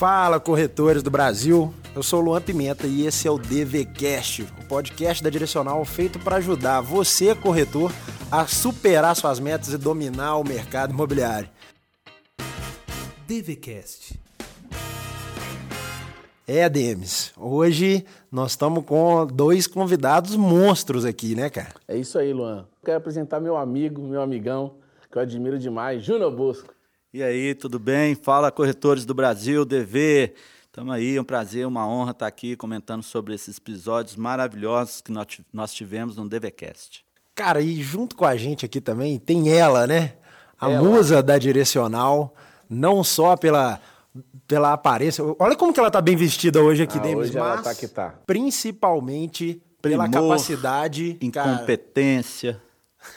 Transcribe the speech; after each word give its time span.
Fala, 0.00 0.40
corretores 0.40 1.02
do 1.02 1.10
Brasil. 1.10 1.74
Eu 1.94 2.02
sou 2.02 2.20
o 2.20 2.24
Luan 2.24 2.40
Pimenta 2.40 2.86
e 2.86 3.06
esse 3.06 3.28
é 3.28 3.30
o 3.30 3.36
DVCast, 3.36 4.44
o 4.44 4.66
podcast 4.66 5.22
da 5.22 5.28
Direcional 5.28 5.84
feito 5.84 6.18
para 6.18 6.36
ajudar 6.36 6.80
você, 6.80 7.34
corretor, 7.34 7.92
a 8.32 8.46
superar 8.46 9.14
suas 9.14 9.38
metas 9.38 9.74
e 9.74 9.76
dominar 9.76 10.38
o 10.38 10.42
mercado 10.42 10.94
imobiliário. 10.94 11.50
DVCast. 13.28 14.18
É, 16.48 16.66
Demis, 16.66 17.34
hoje 17.36 18.06
nós 18.32 18.52
estamos 18.52 18.82
com 18.86 19.26
dois 19.26 19.66
convidados 19.66 20.34
monstros 20.34 21.04
aqui, 21.04 21.34
né, 21.34 21.50
cara? 21.50 21.74
É 21.86 21.98
isso 21.98 22.18
aí, 22.18 22.32
Luan. 22.32 22.66
Quero 22.82 22.96
apresentar 22.96 23.38
meu 23.38 23.54
amigo, 23.54 24.00
meu 24.00 24.22
amigão, 24.22 24.76
que 25.12 25.18
eu 25.18 25.20
admiro 25.20 25.58
demais, 25.58 26.02
Júnior 26.02 26.34
Bosco. 26.34 26.79
E 27.12 27.22
aí, 27.22 27.54
tudo 27.54 27.78
bem? 27.78 28.14
Fala, 28.14 28.52
corretores 28.52 29.04
do 29.04 29.12
Brasil, 29.12 29.64
DV. 29.64 30.32
Estamos 30.66 30.94
aí, 30.94 31.16
é 31.16 31.20
um 31.20 31.24
prazer, 31.24 31.66
uma 31.66 31.86
honra 31.86 32.12
estar 32.12 32.26
aqui 32.28 32.54
comentando 32.54 33.02
sobre 33.02 33.34
esses 33.34 33.58
episódios 33.58 34.14
maravilhosos 34.14 35.00
que 35.00 35.12
nós 35.52 35.72
tivemos 35.74 36.16
no 36.16 36.28
DVCast. 36.28 37.04
Cara, 37.34 37.60
e 37.60 37.82
junto 37.82 38.14
com 38.14 38.24
a 38.24 38.36
gente 38.36 38.64
aqui 38.64 38.80
também 38.80 39.18
tem 39.18 39.50
ela, 39.52 39.86
né? 39.86 40.14
A 40.60 40.70
Ela. 40.70 40.82
musa 40.82 41.20
da 41.22 41.36
direcional, 41.38 42.32
não 42.68 43.02
só 43.02 43.36
pela, 43.36 43.80
pela 44.46 44.72
aparência. 44.72 45.24
Olha 45.38 45.56
como 45.56 45.72
que 45.72 45.80
ela 45.80 45.90
tá 45.90 46.00
bem 46.00 46.14
vestida 46.14 46.60
hoje 46.62 46.84
aqui, 46.84 46.98
Ah, 46.98 47.02
Demis, 47.02 47.30
hoje 47.30 47.38
ela 47.38 47.60
tá 47.60 47.74
que 47.74 47.88
tá. 47.88 48.14
principalmente 48.24 49.60
pela 49.82 50.08
Primor, 50.08 50.28
capacidade, 50.28 51.18
cara, 51.32 51.54
Incompetência. 51.54 52.62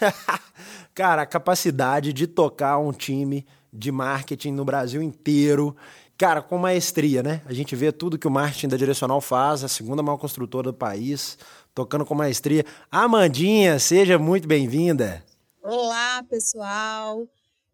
cara, 0.96 1.22
a 1.22 1.26
capacidade 1.28 2.12
de 2.12 2.26
tocar 2.26 2.80
um 2.80 2.92
time 2.92 3.46
de 3.74 3.92
marketing 3.92 4.52
no 4.52 4.64
Brasil 4.64 5.02
inteiro. 5.02 5.76
Cara, 6.16 6.44
com 6.44 6.58
maestria, 6.60 7.24
né? 7.24 7.42
A 7.46 7.54
gente 7.54 7.76
vê 7.76 7.92
tudo 7.92 8.20
que 8.20 8.28
o 8.28 8.32
marketing 8.32 8.68
da 8.68 8.78
Direcional 8.78 9.20
faz, 9.20 9.64
a 9.64 9.68
segunda 9.68 10.04
maior 10.04 10.18
construtora 10.18 10.72
do 10.72 10.78
país, 10.78 11.40
tocando 11.74 12.06
com 12.06 12.14
maestria. 12.14 12.64
Amandinha, 12.92 13.80
seja 13.80 14.20
muito 14.20 14.48
bem-vinda. 14.48 15.26
Olá, 15.64 16.24
pessoal. 16.30 17.28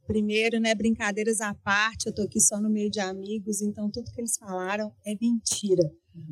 Primeiro, 0.07 0.59
né, 0.59 0.73
brincadeiras 0.73 1.41
à 1.41 1.53
parte, 1.53 2.07
eu 2.07 2.15
tô 2.15 2.23
aqui 2.23 2.39
só 2.39 2.59
no 2.59 2.69
meio 2.69 2.89
de 2.89 2.99
amigos, 2.99 3.61
então 3.61 3.91
tudo 3.91 4.09
que 4.11 4.21
eles 4.21 4.37
falaram 4.37 4.91
é 5.05 5.13
mentira. 5.21 5.83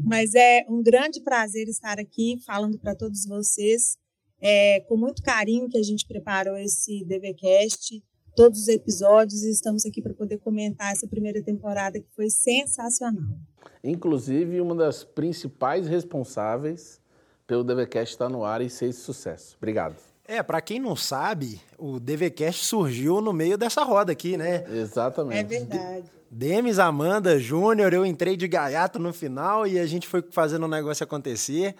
Mas 0.04 0.34
é 0.34 0.66
um 0.68 0.82
grande 0.82 1.22
prazer 1.22 1.68
estar 1.68 2.00
aqui 2.00 2.40
falando 2.45 2.80
para 2.80 2.95
todos 2.95 3.26
vocês. 3.26 3.98
É 4.42 4.80
com 4.88 4.95
muito 4.98 5.22
carinho 5.22 5.70
que 5.70 5.78
a 5.78 5.84
gente 5.84 6.08
preparou 6.08 6.58
esse 6.58 7.04
DVCast, 7.06 8.04
todos 8.38 8.62
os 8.62 8.68
episódios, 8.68 9.42
e 9.42 9.50
estamos 9.50 9.84
aqui 9.84 10.00
para 10.00 10.14
poder 10.14 10.38
comentar 10.38 10.92
essa 10.92 11.08
primeira 11.08 11.42
temporada 11.42 12.00
que 12.00 12.06
foi 12.16 12.30
sensacional. 12.30 13.36
Inclusive, 13.84 14.62
uma 14.62 14.76
das 14.76 15.04
principais 15.04 15.88
responsáveis 15.88 17.02
pelo 17.48 17.64
DVCast 17.64 18.14
estar 18.14 18.30
no 18.30 18.46
ar 18.46 18.62
e 18.62 18.70
ser 18.70 18.90
esse 18.90 19.00
sucesso. 19.00 19.56
Obrigado. 19.58 19.96
É, 20.28 20.44
pra 20.44 20.62
quem 20.62 20.80
não 20.80 20.96
sabe, 20.96 21.60
o 21.80 22.00
DVCast 22.00 22.64
surgiu 22.64 23.22
no 23.22 23.34
meio 23.34 23.58
dessa 23.58 23.82
roda 23.84 24.12
aqui, 24.12 24.38
né? 24.38 24.64
Exatamente. 24.70 25.40
É 25.40 25.44
verdade. 25.44 26.12
Demis, 26.30 26.78
Amanda, 26.78 27.40
Júnior, 27.40 27.92
eu 27.92 28.06
entrei 28.06 28.38
de 28.38 28.48
gaiato 28.48 29.00
no 29.00 29.14
final 29.14 29.66
e 29.66 29.80
a 29.80 29.86
gente 29.88 30.08
foi 30.08 30.24
fazendo 30.30 30.66
o 30.66 30.68
negócio 30.68 31.04
acontecer. 31.04 31.74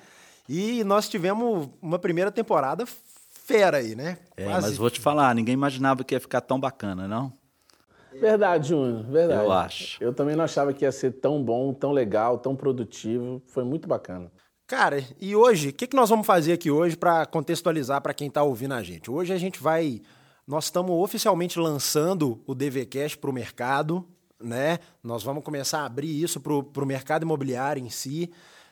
E 0.50 0.84
nós 0.86 1.08
tivemos 1.08 1.70
uma 1.82 2.00
primeira 2.00 2.32
temporada 2.32 2.86
fera 3.48 3.78
aí, 3.78 3.96
né? 3.96 4.18
É, 4.36 4.44
Quase- 4.44 4.68
mas 4.68 4.78
vou 4.78 4.90
te 4.90 5.00
falar, 5.00 5.34
ninguém 5.34 5.54
imaginava 5.54 6.04
que 6.04 6.14
ia 6.14 6.20
ficar 6.20 6.42
tão 6.42 6.60
bacana, 6.60 7.08
não? 7.08 7.32
Verdade, 8.20 8.70
Júnior. 8.70 9.04
Verdade. 9.04 9.44
Eu 9.44 9.52
acho. 9.52 10.04
Eu 10.04 10.14
também 10.14 10.36
não 10.36 10.44
achava 10.44 10.74
que 10.74 10.84
ia 10.84 10.92
ser 10.92 11.12
tão 11.14 11.42
bom, 11.44 11.74
tão 11.74 11.92
legal, 11.92 12.38
tão 12.40 12.56
produtivo. 12.56 13.42
Foi 13.48 13.64
muito 13.64 13.88
bacana. 13.88 14.32
Cara, 14.66 15.02
e 15.22 15.36
hoje, 15.36 15.70
o 15.70 15.74
que, 15.74 15.88
que 15.88 15.96
nós 15.96 16.10
vamos 16.10 16.26
fazer 16.28 16.54
aqui 16.54 16.70
hoje 16.70 16.98
para 16.98 17.26
contextualizar 17.26 18.02
para 18.02 18.14
quem 18.14 18.28
está 18.28 18.44
ouvindo 18.44 18.74
a 18.74 18.84
gente? 18.84 19.10
Hoje 19.10 19.32
a 19.32 19.38
gente 19.38 19.62
vai. 19.62 20.02
Nós 20.48 20.66
estamos 20.66 20.92
oficialmente 20.92 21.60
lançando 21.60 22.42
o 22.46 22.56
DVCast 22.56 23.18
para 23.18 23.30
o 23.30 23.34
mercado, 23.34 24.06
né? 24.42 24.80
Nós 25.04 25.24
vamos 25.24 25.44
começar 25.44 25.80
a 25.82 25.86
abrir 25.86 26.22
isso 26.22 26.40
para 26.42 26.84
o 26.84 26.86
mercado 26.86 27.24
imobiliário 27.24 27.84
em 27.84 27.90
si. 27.90 28.32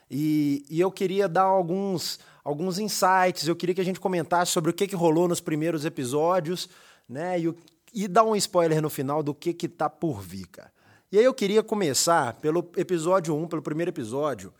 E, 0.10 0.66
e 0.70 0.80
eu 0.80 0.92
queria 0.92 1.28
dar 1.30 1.44
alguns, 1.44 2.20
alguns 2.46 2.78
insights, 2.78 3.48
eu 3.48 3.56
queria 3.56 3.74
que 3.74 3.82
a 3.82 3.86
gente 3.86 4.00
comentasse 4.00 4.52
sobre 4.52 4.70
o 4.70 4.74
que, 4.74 4.88
que 4.88 4.96
rolou 4.96 5.28
nos 5.28 5.42
primeiros 5.42 5.84
episódios, 5.84 6.70
né? 7.10 7.40
E, 7.40 7.54
e 7.92 8.08
dar 8.08 8.24
um 8.24 8.36
spoiler 8.36 8.82
no 8.84 8.90
final 8.90 9.24
do 9.24 9.34
que, 9.34 9.52
que 9.52 9.68
tá 9.68 9.90
por 9.90 10.22
vir, 10.22 10.46
cara. 10.48 10.72
E 11.12 11.18
aí 11.18 11.26
eu 11.26 11.34
queria 11.34 11.64
começar 11.64 12.34
pelo 12.34 12.70
episódio 12.78 13.36
1, 13.36 13.48
pelo 13.48 13.64
primeiro 13.64 13.90
episódio, 13.90 14.54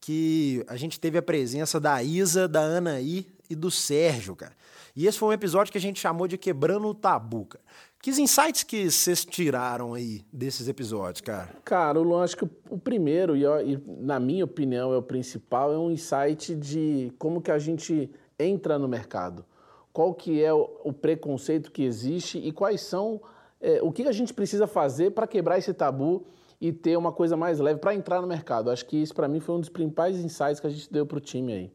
que 0.00 0.62
a 0.68 0.76
gente 0.76 1.00
teve 1.00 1.16
a 1.16 1.22
presença 1.22 1.80
da 1.80 2.02
Isa, 2.02 2.46
da 2.46 2.60
Anaí 2.60 3.26
e 3.48 3.54
do 3.54 3.70
Sérgio, 3.70 4.36
cara. 4.36 4.52
E 4.94 5.06
esse 5.06 5.18
foi 5.18 5.28
um 5.30 5.32
episódio 5.32 5.72
que 5.72 5.78
a 5.78 5.80
gente 5.80 6.00
chamou 6.00 6.28
de 6.28 6.36
Quebrando 6.36 6.88
o 6.88 6.94
Tabu, 6.94 7.46
cara. 7.46 7.64
Que 8.02 8.10
insights 8.10 8.62
que 8.62 8.90
vocês 8.90 9.26
tiraram 9.26 9.92
aí 9.92 10.22
desses 10.32 10.68
episódios, 10.68 11.20
cara? 11.20 11.50
Cara, 11.64 12.00
o 12.00 12.02
Luan, 12.02 12.24
acho 12.24 12.34
que 12.36 12.44
o- 12.70 12.78
primeiro, 12.78 13.36
e, 13.36 13.42
e 13.44 13.78
na 13.98 14.18
minha 14.18 14.44
opinião 14.44 14.92
é 14.94 14.96
o 14.96 15.02
principal, 15.02 15.70
é 15.70 15.76
um 15.78 15.90
insight 15.90 16.54
de 16.54 17.12
como 17.18 17.42
que 17.42 17.50
a 17.50 17.58
gente 17.58 18.10
entra 18.38 18.78
no 18.78 18.88
mercado. 18.88 19.44
Qual 19.92 20.14
que 20.14 20.42
é 20.42 20.52
o, 20.52 20.70
o 20.82 20.92
preconceito 20.94 21.70
que 21.70 21.82
existe 21.82 22.38
e 22.38 22.50
quais 22.52 22.80
são, 22.80 23.20
é, 23.60 23.82
o 23.82 23.92
que 23.92 24.04
a 24.04 24.12
gente 24.12 24.32
precisa 24.32 24.66
fazer 24.66 25.10
para 25.10 25.26
quebrar 25.26 25.58
esse 25.58 25.74
tabu 25.74 26.24
e 26.58 26.72
ter 26.72 26.96
uma 26.96 27.12
coisa 27.12 27.36
mais 27.36 27.58
leve 27.58 27.80
para 27.80 27.94
entrar 27.94 28.22
no 28.22 28.26
mercado. 28.26 28.70
Acho 28.70 28.86
que 28.86 28.96
isso 28.96 29.14
para 29.14 29.28
mim 29.28 29.40
foi 29.40 29.56
um 29.56 29.60
dos 29.60 29.68
principais 29.68 30.16
insights 30.18 30.58
que 30.60 30.66
a 30.66 30.70
gente 30.70 30.90
deu 30.90 31.04
para 31.04 31.18
o 31.18 31.20
time 31.20 31.52
aí. 31.52 31.72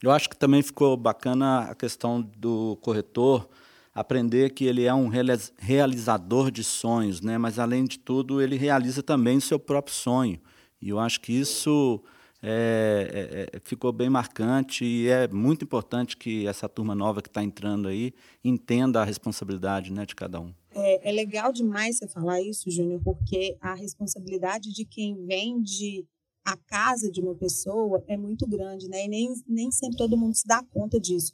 Eu 0.00 0.12
acho 0.12 0.28
que 0.30 0.36
também 0.36 0.62
ficou 0.62 0.96
bacana 0.96 1.60
a 1.70 1.74
questão 1.74 2.20
do 2.36 2.76
corretor 2.82 3.48
aprender 3.96 4.50
que 4.50 4.66
ele 4.66 4.84
é 4.84 4.92
um 4.92 5.08
realiz- 5.08 5.54
realizador 5.56 6.50
de 6.50 6.62
sonhos, 6.62 7.22
né? 7.22 7.38
Mas 7.38 7.58
além 7.58 7.84
de 7.86 7.98
tudo, 7.98 8.42
ele 8.42 8.56
realiza 8.56 9.02
também 9.02 9.38
o 9.38 9.40
seu 9.40 9.58
próprio 9.58 9.94
sonho. 9.94 10.38
E 10.82 10.90
eu 10.90 10.98
acho 10.98 11.18
que 11.18 11.32
isso 11.32 12.02
é, 12.42 13.48
é, 13.50 13.56
é, 13.56 13.60
ficou 13.64 13.90
bem 13.92 14.10
marcante 14.10 14.84
e 14.84 15.08
é 15.08 15.26
muito 15.26 15.64
importante 15.64 16.14
que 16.14 16.46
essa 16.46 16.68
turma 16.68 16.94
nova 16.94 17.22
que 17.22 17.28
está 17.28 17.42
entrando 17.42 17.88
aí 17.88 18.12
entenda 18.44 19.00
a 19.00 19.04
responsabilidade, 19.04 19.90
né, 19.90 20.04
de 20.04 20.14
cada 20.14 20.38
um. 20.40 20.52
É, 20.74 21.08
é 21.08 21.12
legal 21.12 21.50
demais 21.50 21.96
você 21.96 22.06
falar 22.06 22.42
isso, 22.42 22.70
Júnior, 22.70 23.00
porque 23.02 23.56
a 23.62 23.74
responsabilidade 23.74 24.74
de 24.74 24.84
quem 24.84 25.24
vende 25.24 26.06
a 26.44 26.54
casa 26.54 27.10
de 27.10 27.22
uma 27.22 27.34
pessoa 27.34 28.04
é 28.06 28.16
muito 28.16 28.46
grande, 28.46 28.88
né? 28.88 29.06
E 29.06 29.08
nem, 29.08 29.34
nem 29.48 29.72
sempre 29.72 29.96
todo 29.96 30.18
mundo 30.18 30.34
se 30.34 30.46
dá 30.46 30.62
conta 30.62 31.00
disso. 31.00 31.32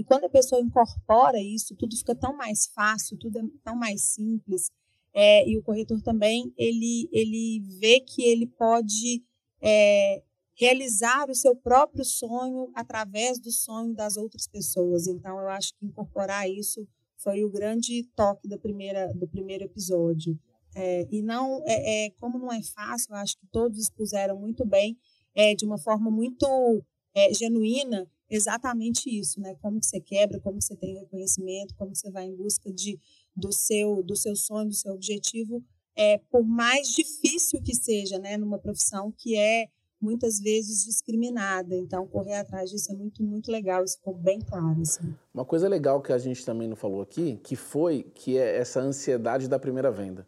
E 0.00 0.02
quando 0.02 0.24
a 0.24 0.30
pessoa 0.30 0.62
incorpora 0.62 1.38
isso, 1.38 1.76
tudo 1.76 1.94
fica 1.94 2.14
tão 2.14 2.34
mais 2.34 2.64
fácil, 2.74 3.18
tudo 3.18 3.38
é 3.38 3.42
tão 3.62 3.76
mais 3.76 4.00
simples. 4.00 4.70
É, 5.12 5.46
e 5.46 5.58
o 5.58 5.62
corretor 5.62 6.00
também, 6.00 6.50
ele, 6.56 7.06
ele 7.12 7.60
vê 7.78 8.00
que 8.00 8.22
ele 8.22 8.46
pode 8.46 9.22
é, 9.60 10.22
realizar 10.54 11.28
o 11.28 11.34
seu 11.34 11.54
próprio 11.54 12.02
sonho 12.02 12.70
através 12.74 13.38
do 13.38 13.52
sonho 13.52 13.92
das 13.92 14.16
outras 14.16 14.46
pessoas. 14.46 15.06
Então, 15.06 15.38
eu 15.38 15.48
acho 15.48 15.74
que 15.76 15.84
incorporar 15.84 16.48
isso 16.48 16.88
foi 17.18 17.44
o 17.44 17.50
grande 17.50 18.04
toque 18.16 18.48
da 18.48 18.56
primeira, 18.56 19.12
do 19.12 19.28
primeiro 19.28 19.64
episódio. 19.64 20.34
É, 20.74 21.06
e 21.10 21.20
não, 21.20 21.62
é, 21.66 22.06
é, 22.06 22.10
como 22.18 22.38
não 22.38 22.50
é 22.50 22.62
fácil, 22.62 23.08
eu 23.10 23.16
acho 23.16 23.36
que 23.36 23.46
todos 23.52 23.78
expuseram 23.78 24.38
muito 24.38 24.64
bem, 24.64 24.96
é, 25.34 25.54
de 25.54 25.66
uma 25.66 25.76
forma 25.76 26.10
muito 26.10 26.46
é, 27.14 27.34
genuína, 27.34 28.08
exatamente 28.30 29.10
isso, 29.10 29.40
né? 29.40 29.56
Como 29.60 29.82
você 29.82 30.00
quebra, 30.00 30.40
como 30.40 30.62
você 30.62 30.76
tem 30.76 30.98
reconhecimento, 30.98 31.74
como 31.74 31.94
você 31.94 32.10
vai 32.10 32.26
em 32.26 32.36
busca 32.36 32.72
de, 32.72 32.98
do, 33.34 33.52
seu, 33.52 34.02
do 34.02 34.16
seu 34.16 34.36
sonho, 34.36 34.68
do 34.68 34.74
seu 34.74 34.94
objetivo, 34.94 35.62
é, 35.96 36.18
por 36.30 36.44
mais 36.44 36.88
difícil 36.88 37.60
que 37.60 37.74
seja, 37.74 38.18
né? 38.18 38.36
Numa 38.36 38.58
profissão 38.58 39.12
que 39.16 39.36
é 39.36 39.66
muitas 40.00 40.40
vezes 40.40 40.84
discriminada. 40.84 41.76
Então, 41.76 42.06
correr 42.06 42.36
atrás 42.36 42.70
disso 42.70 42.90
é 42.90 42.94
muito, 42.94 43.22
muito 43.22 43.50
legal. 43.50 43.84
Isso 43.84 43.98
ficou 43.98 44.14
bem 44.14 44.40
claro, 44.40 44.80
assim. 44.80 45.14
Uma 45.34 45.44
coisa 45.44 45.68
legal 45.68 46.00
que 46.00 46.12
a 46.12 46.18
gente 46.18 46.44
também 46.44 46.68
não 46.68 46.76
falou 46.76 47.02
aqui, 47.02 47.38
que 47.42 47.54
foi 47.54 48.04
que 48.14 48.38
é 48.38 48.56
essa 48.56 48.80
ansiedade 48.80 49.48
da 49.48 49.58
primeira 49.58 49.90
venda, 49.90 50.26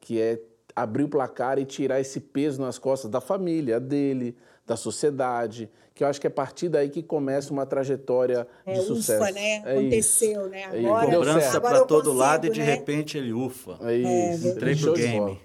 que 0.00 0.20
é 0.20 0.40
abrir 0.74 1.04
o 1.04 1.08
placar 1.08 1.58
e 1.58 1.64
tirar 1.64 2.00
esse 2.00 2.18
peso 2.18 2.60
nas 2.60 2.78
costas 2.78 3.10
da 3.10 3.20
família, 3.20 3.78
dele, 3.78 4.36
da 4.66 4.76
sociedade, 4.76 5.70
que 5.94 6.02
eu 6.02 6.08
acho 6.08 6.20
que 6.20 6.26
é 6.26 6.28
a 6.28 6.30
partir 6.32 6.68
daí 6.68 6.88
que 6.88 7.02
começa 7.02 7.52
uma 7.52 7.66
trajetória 7.66 8.46
É, 8.64 8.74
de 8.74 8.80
sucesso. 8.82 9.22
ufa, 9.22 9.30
né? 9.32 9.62
É 9.64 9.78
Aconteceu, 9.78 10.48
né? 10.48 10.62
É 10.72 10.78
isso. 10.80 10.86
Agora, 10.88 11.10
Deu 11.10 11.18
Cobrança 11.20 11.60
para 11.60 11.76
eu 11.78 11.86
todo 11.86 12.04
consigo, 12.04 12.18
lado 12.18 12.46
e 12.46 12.50
de 12.50 12.60
né? 12.60 12.66
repente 12.66 13.18
ele 13.18 13.32
ufa. 13.32 13.78
É 13.82 13.94
isso. 13.96 14.42
verdade. 14.42 14.48
Entrei 14.48 14.76
pro 14.76 14.92
game. 14.94 15.18
bola. 15.18 15.38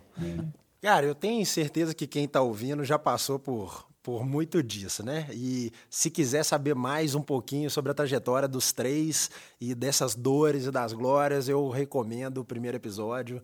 Cara, 0.81 1.05
eu 1.05 1.13
tenho 1.13 1.45
certeza 1.45 1.93
que 1.93 2.07
quem 2.07 2.23
está 2.25 2.41
ouvindo 2.41 2.85
já 2.85 2.97
passou 2.97 3.37
por, 3.37 3.85
por 4.01 4.25
muito 4.25 4.63
disso, 4.63 5.05
né? 5.05 5.27
E 5.33 5.71
se 5.89 6.09
quiser 6.09 6.43
saber 6.43 6.73
mais 6.73 7.13
um 7.15 7.21
pouquinho 7.21 7.69
sobre 7.69 7.91
a 7.91 7.93
trajetória 7.93 8.47
dos 8.47 8.71
três 8.71 9.29
e 9.59 9.75
dessas 9.75 10.15
dores 10.15 10.65
e 10.65 10.71
das 10.71 10.93
glórias, 10.93 11.49
eu 11.49 11.67
recomendo 11.69 12.37
o 12.39 12.45
primeiro 12.45 12.77
episódio, 12.77 13.41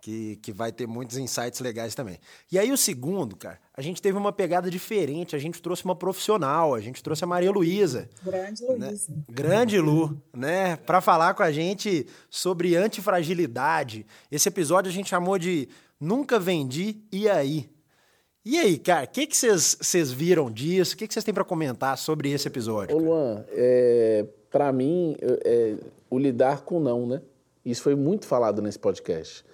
que, 0.00 0.36
que 0.36 0.52
vai 0.52 0.72
ter 0.72 0.86
muitos 0.86 1.16
insights 1.16 1.60
legais 1.60 1.94
também. 1.94 2.18
E 2.50 2.58
aí 2.58 2.72
o 2.72 2.76
segundo, 2.76 3.36
cara, 3.36 3.58
a 3.74 3.82
gente 3.82 4.00
teve 4.00 4.16
uma 4.16 4.32
pegada 4.32 4.70
diferente, 4.70 5.36
a 5.36 5.38
gente 5.38 5.60
trouxe 5.60 5.84
uma 5.84 5.94
profissional, 5.94 6.74
a 6.74 6.80
gente 6.80 7.02
trouxe 7.02 7.24
a 7.24 7.26
Maria 7.26 7.50
Luísa. 7.50 8.08
Grande 8.24 8.64
Luísa. 8.64 9.12
Né? 9.12 9.22
Grande 9.28 9.80
Lu, 9.80 10.22
né? 10.34 10.76
Para 10.76 11.00
falar 11.00 11.34
com 11.34 11.42
a 11.42 11.52
gente 11.52 12.06
sobre 12.28 12.76
antifragilidade. 12.76 14.06
Esse 14.30 14.48
episódio 14.48 14.90
a 14.90 14.92
gente 14.92 15.08
chamou 15.08 15.38
de 15.38 15.68
Nunca 15.98 16.38
Vendi, 16.38 17.02
e 17.12 17.28
aí? 17.28 17.68
E 18.42 18.58
aí, 18.58 18.78
cara, 18.78 19.04
o 19.04 19.08
que 19.08 19.28
vocês 19.30 20.10
viram 20.10 20.50
disso? 20.50 20.94
O 20.94 20.96
que 20.96 21.06
vocês 21.06 21.24
têm 21.24 21.34
para 21.34 21.44
comentar 21.44 21.98
sobre 21.98 22.30
esse 22.30 22.48
episódio? 22.48 22.96
Ô, 22.96 22.98
Luan, 22.98 23.44
é, 23.50 24.26
para 24.50 24.72
mim, 24.72 25.14
é, 25.20 25.74
o 26.08 26.18
lidar 26.18 26.62
com 26.62 26.80
não, 26.80 27.06
né? 27.06 27.20
Isso 27.64 27.82
foi 27.82 27.94
muito 27.94 28.26
falado 28.26 28.62
nesse 28.62 28.78
podcast. 28.78 29.44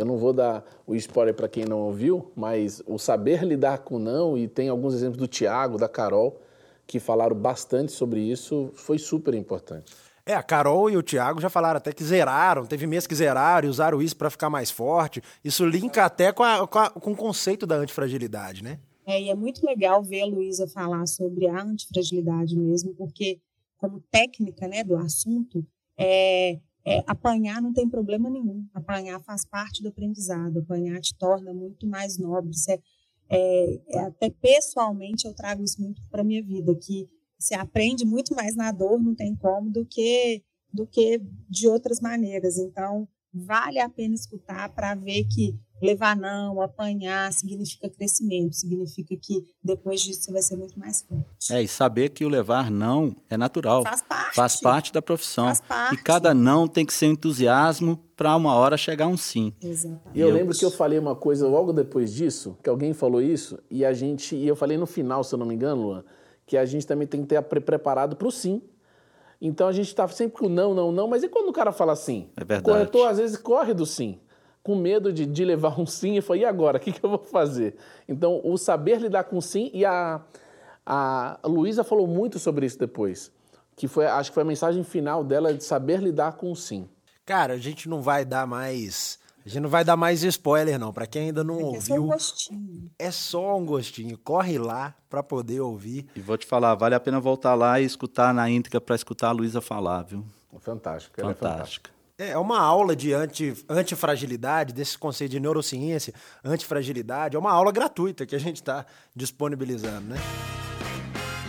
Eu 0.00 0.06
não 0.06 0.16
vou 0.16 0.32
dar 0.32 0.64
o 0.86 0.94
spoiler 0.94 1.34
para 1.34 1.48
quem 1.48 1.64
não 1.64 1.80
ouviu, 1.80 2.30
mas 2.34 2.82
o 2.86 2.98
saber 2.98 3.42
lidar 3.44 3.78
com 3.78 3.98
não, 3.98 4.36
e 4.36 4.48
tem 4.48 4.68
alguns 4.68 4.94
exemplos 4.94 5.18
do 5.18 5.26
Tiago, 5.26 5.78
da 5.78 5.88
Carol, 5.88 6.40
que 6.86 7.00
falaram 7.00 7.36
bastante 7.36 7.92
sobre 7.92 8.20
isso, 8.20 8.70
foi 8.74 8.98
super 8.98 9.34
importante. 9.34 9.92
É, 10.24 10.34
a 10.34 10.42
Carol 10.42 10.90
e 10.90 10.96
o 10.96 11.02
Thiago 11.04 11.40
já 11.40 11.48
falaram 11.48 11.78
até 11.78 11.92
que 11.92 12.02
zeraram, 12.02 12.66
teve 12.66 12.84
meses 12.84 13.06
que 13.06 13.14
zeraram 13.14 13.68
e 13.68 13.70
usaram 13.70 14.02
isso 14.02 14.16
para 14.16 14.28
ficar 14.28 14.50
mais 14.50 14.72
forte. 14.72 15.22
Isso 15.44 15.64
linka 15.64 16.04
até 16.04 16.32
com, 16.32 16.42
a, 16.42 16.66
com, 16.66 16.78
a, 16.80 16.90
com, 16.90 17.12
o 17.12 17.16
conceito 17.16 17.64
da 17.64 17.76
antifragilidade, 17.76 18.62
né? 18.62 18.80
É, 19.06 19.22
e 19.22 19.30
é 19.30 19.34
muito 19.36 19.64
legal 19.64 20.02
ver 20.02 20.22
a 20.22 20.26
Luísa 20.26 20.66
falar 20.66 21.06
sobre 21.06 21.46
a 21.46 21.62
antifragilidade 21.62 22.56
mesmo, 22.56 22.92
porque 22.94 23.38
como 23.78 24.02
técnica 24.10 24.66
né, 24.66 24.82
do 24.82 24.96
assunto, 24.96 25.64
é, 25.96 26.58
é, 26.86 27.02
apanhar 27.04 27.60
não 27.60 27.72
tem 27.72 27.88
problema 27.88 28.30
nenhum. 28.30 28.64
Apanhar 28.72 29.20
faz 29.20 29.44
parte 29.44 29.82
do 29.82 29.88
aprendizado. 29.88 30.60
Apanhar 30.60 31.00
te 31.00 31.16
torna 31.16 31.52
muito 31.52 31.84
mais 31.86 32.16
nobre. 32.16 32.52
É, 32.68 32.78
é, 33.28 33.80
é, 33.88 33.98
até 34.02 34.30
pessoalmente 34.30 35.26
eu 35.26 35.34
trago 35.34 35.64
isso 35.64 35.82
muito 35.82 36.00
para 36.08 36.22
minha 36.22 36.42
vida, 36.42 36.72
que 36.76 37.08
você 37.36 37.54
aprende 37.54 38.06
muito 38.06 38.34
mais 38.34 38.54
na 38.54 38.70
dor, 38.70 39.02
não 39.02 39.14
tem 39.14 39.34
como, 39.34 39.68
do 39.68 39.84
que 39.84 40.42
do 40.72 40.86
que 40.86 41.20
de 41.48 41.66
outras 41.66 42.00
maneiras. 42.00 42.58
Então, 42.58 43.08
vale 43.32 43.80
a 43.80 43.88
pena 43.88 44.14
escutar 44.14 44.68
para 44.74 44.94
ver 44.94 45.24
que 45.24 45.58
levar 45.80 46.16
não, 46.16 46.60
apanhar, 46.60 47.32
significa 47.32 47.88
crescimento, 47.88 48.54
significa 48.54 49.14
que 49.16 49.44
depois 49.62 50.00
disso 50.00 50.24
você 50.24 50.32
vai 50.32 50.42
ser 50.42 50.56
muito 50.56 50.78
mais 50.78 51.02
forte. 51.02 51.52
É, 51.52 51.62
e 51.62 51.68
saber 51.68 52.10
que 52.10 52.24
o 52.24 52.28
levar 52.28 52.70
não 52.70 53.14
é 53.28 53.36
natural. 53.36 53.82
Faz 53.82 54.02
parte. 54.02 54.34
Faz 54.34 54.60
parte 54.60 54.92
da 54.92 55.02
profissão. 55.02 55.46
Faz 55.46 55.60
parte. 55.60 55.94
E 55.94 56.02
cada 56.02 56.32
não 56.32 56.66
tem 56.66 56.84
que 56.84 56.94
ser 56.94 57.06
entusiasmo 57.06 57.96
para 58.16 58.34
uma 58.34 58.54
hora 58.54 58.76
chegar 58.76 59.06
um 59.06 59.16
sim. 59.16 59.52
Exatamente. 59.62 60.02
E 60.14 60.20
eu 60.20 60.30
lembro 60.30 60.56
que 60.56 60.64
eu 60.64 60.70
falei 60.70 60.98
uma 60.98 61.14
coisa 61.14 61.46
logo 61.46 61.72
depois 61.72 62.12
disso, 62.12 62.56
que 62.62 62.70
alguém 62.70 62.94
falou 62.94 63.20
isso, 63.20 63.58
e 63.70 63.84
a 63.84 63.92
gente, 63.92 64.34
e 64.34 64.48
eu 64.48 64.56
falei 64.56 64.78
no 64.78 64.86
final, 64.86 65.22
se 65.22 65.34
eu 65.34 65.38
não 65.38 65.46
me 65.46 65.54
engano, 65.54 65.82
Luan, 65.82 66.04
que 66.46 66.56
a 66.56 66.64
gente 66.64 66.86
também 66.86 67.06
tem 67.06 67.22
que 67.22 67.28
ter 67.28 67.42
preparado 67.42 68.16
para 68.16 68.28
o 68.28 68.30
sim. 68.30 68.62
Então 69.38 69.68
a 69.68 69.72
gente 69.72 69.88
está 69.88 70.08
sempre 70.08 70.38
com 70.38 70.48
não, 70.48 70.72
não, 70.72 70.90
não, 70.90 71.06
mas 71.06 71.22
e 71.22 71.28
quando 71.28 71.50
o 71.50 71.52
cara 71.52 71.70
fala 71.70 71.94
sim? 71.94 72.30
É 72.34 72.42
verdade. 72.42 72.70
O 72.70 72.72
corretor 72.72 73.08
às 73.08 73.18
vezes 73.18 73.36
corre 73.36 73.74
do 73.74 73.84
sim 73.84 74.18
com 74.66 74.74
medo 74.74 75.12
de, 75.12 75.24
de 75.24 75.44
levar 75.44 75.78
um 75.80 75.86
sim 75.86 76.16
e 76.16 76.20
falou, 76.20 76.42
e 76.42 76.44
agora? 76.44 76.78
O 76.78 76.80
que, 76.80 76.90
que 76.90 77.04
eu 77.04 77.08
vou 77.08 77.20
fazer? 77.20 77.76
Então, 78.08 78.40
o 78.42 78.58
saber 78.58 79.00
lidar 79.00 79.22
com 79.22 79.40
sim, 79.40 79.70
e 79.72 79.84
a, 79.84 80.20
a 80.84 81.38
Luísa 81.44 81.84
falou 81.84 82.04
muito 82.08 82.40
sobre 82.40 82.66
isso 82.66 82.76
depois, 82.76 83.30
que 83.76 83.86
foi, 83.86 84.06
acho 84.06 84.32
que 84.32 84.34
foi 84.34 84.42
a 84.42 84.46
mensagem 84.46 84.82
final 84.82 85.22
dela 85.22 85.54
de 85.54 85.62
saber 85.62 86.00
lidar 86.00 86.32
com 86.32 86.50
o 86.50 86.56
sim. 86.56 86.88
Cara, 87.24 87.54
a 87.54 87.58
gente 87.58 87.88
não 87.88 88.02
vai 88.02 88.24
dar 88.24 88.44
mais. 88.44 89.20
A 89.44 89.48
gente 89.48 89.62
não 89.62 89.70
vai 89.70 89.84
dar 89.84 89.96
mais 89.96 90.24
spoiler, 90.24 90.80
não. 90.80 90.92
Para 90.92 91.06
quem 91.06 91.26
ainda 91.26 91.44
não 91.44 91.60
é 91.60 91.62
ouviu. 91.62 91.78
É 91.78 91.80
só 91.80 91.94
um 91.94 92.06
gostinho. 92.06 92.90
É 92.98 93.10
só 93.12 93.56
um 93.56 93.64
gostinho. 93.64 94.18
Corre 94.18 94.58
lá 94.58 94.96
para 95.08 95.22
poder 95.22 95.60
ouvir. 95.60 96.06
E 96.16 96.20
vou 96.20 96.36
te 96.36 96.44
falar, 96.44 96.74
vale 96.74 96.96
a 96.96 97.00
pena 97.00 97.20
voltar 97.20 97.54
lá 97.54 97.80
e 97.80 97.84
escutar 97.84 98.34
na 98.34 98.50
íntegra 98.50 98.80
para 98.80 98.96
escutar 98.96 99.28
a 99.28 99.32
Luísa 99.32 99.60
falar, 99.60 100.02
viu? 100.02 100.24
Fantástico. 100.58 101.20
É 101.20 101.22
fantástica. 101.22 101.95
É 102.18 102.38
uma 102.38 102.58
aula 102.58 102.96
de 102.96 103.12
anti, 103.12 103.54
antifragilidade, 103.68 104.72
desse 104.72 104.96
conceito 104.96 105.32
de 105.32 105.40
neurociência, 105.40 106.14
antifragilidade. 106.42 107.36
É 107.36 107.38
uma 107.38 107.52
aula 107.52 107.70
gratuita 107.70 108.24
que 108.24 108.34
a 108.34 108.38
gente 108.40 108.56
está 108.56 108.86
disponibilizando, 109.14 110.08
né? 110.08 110.16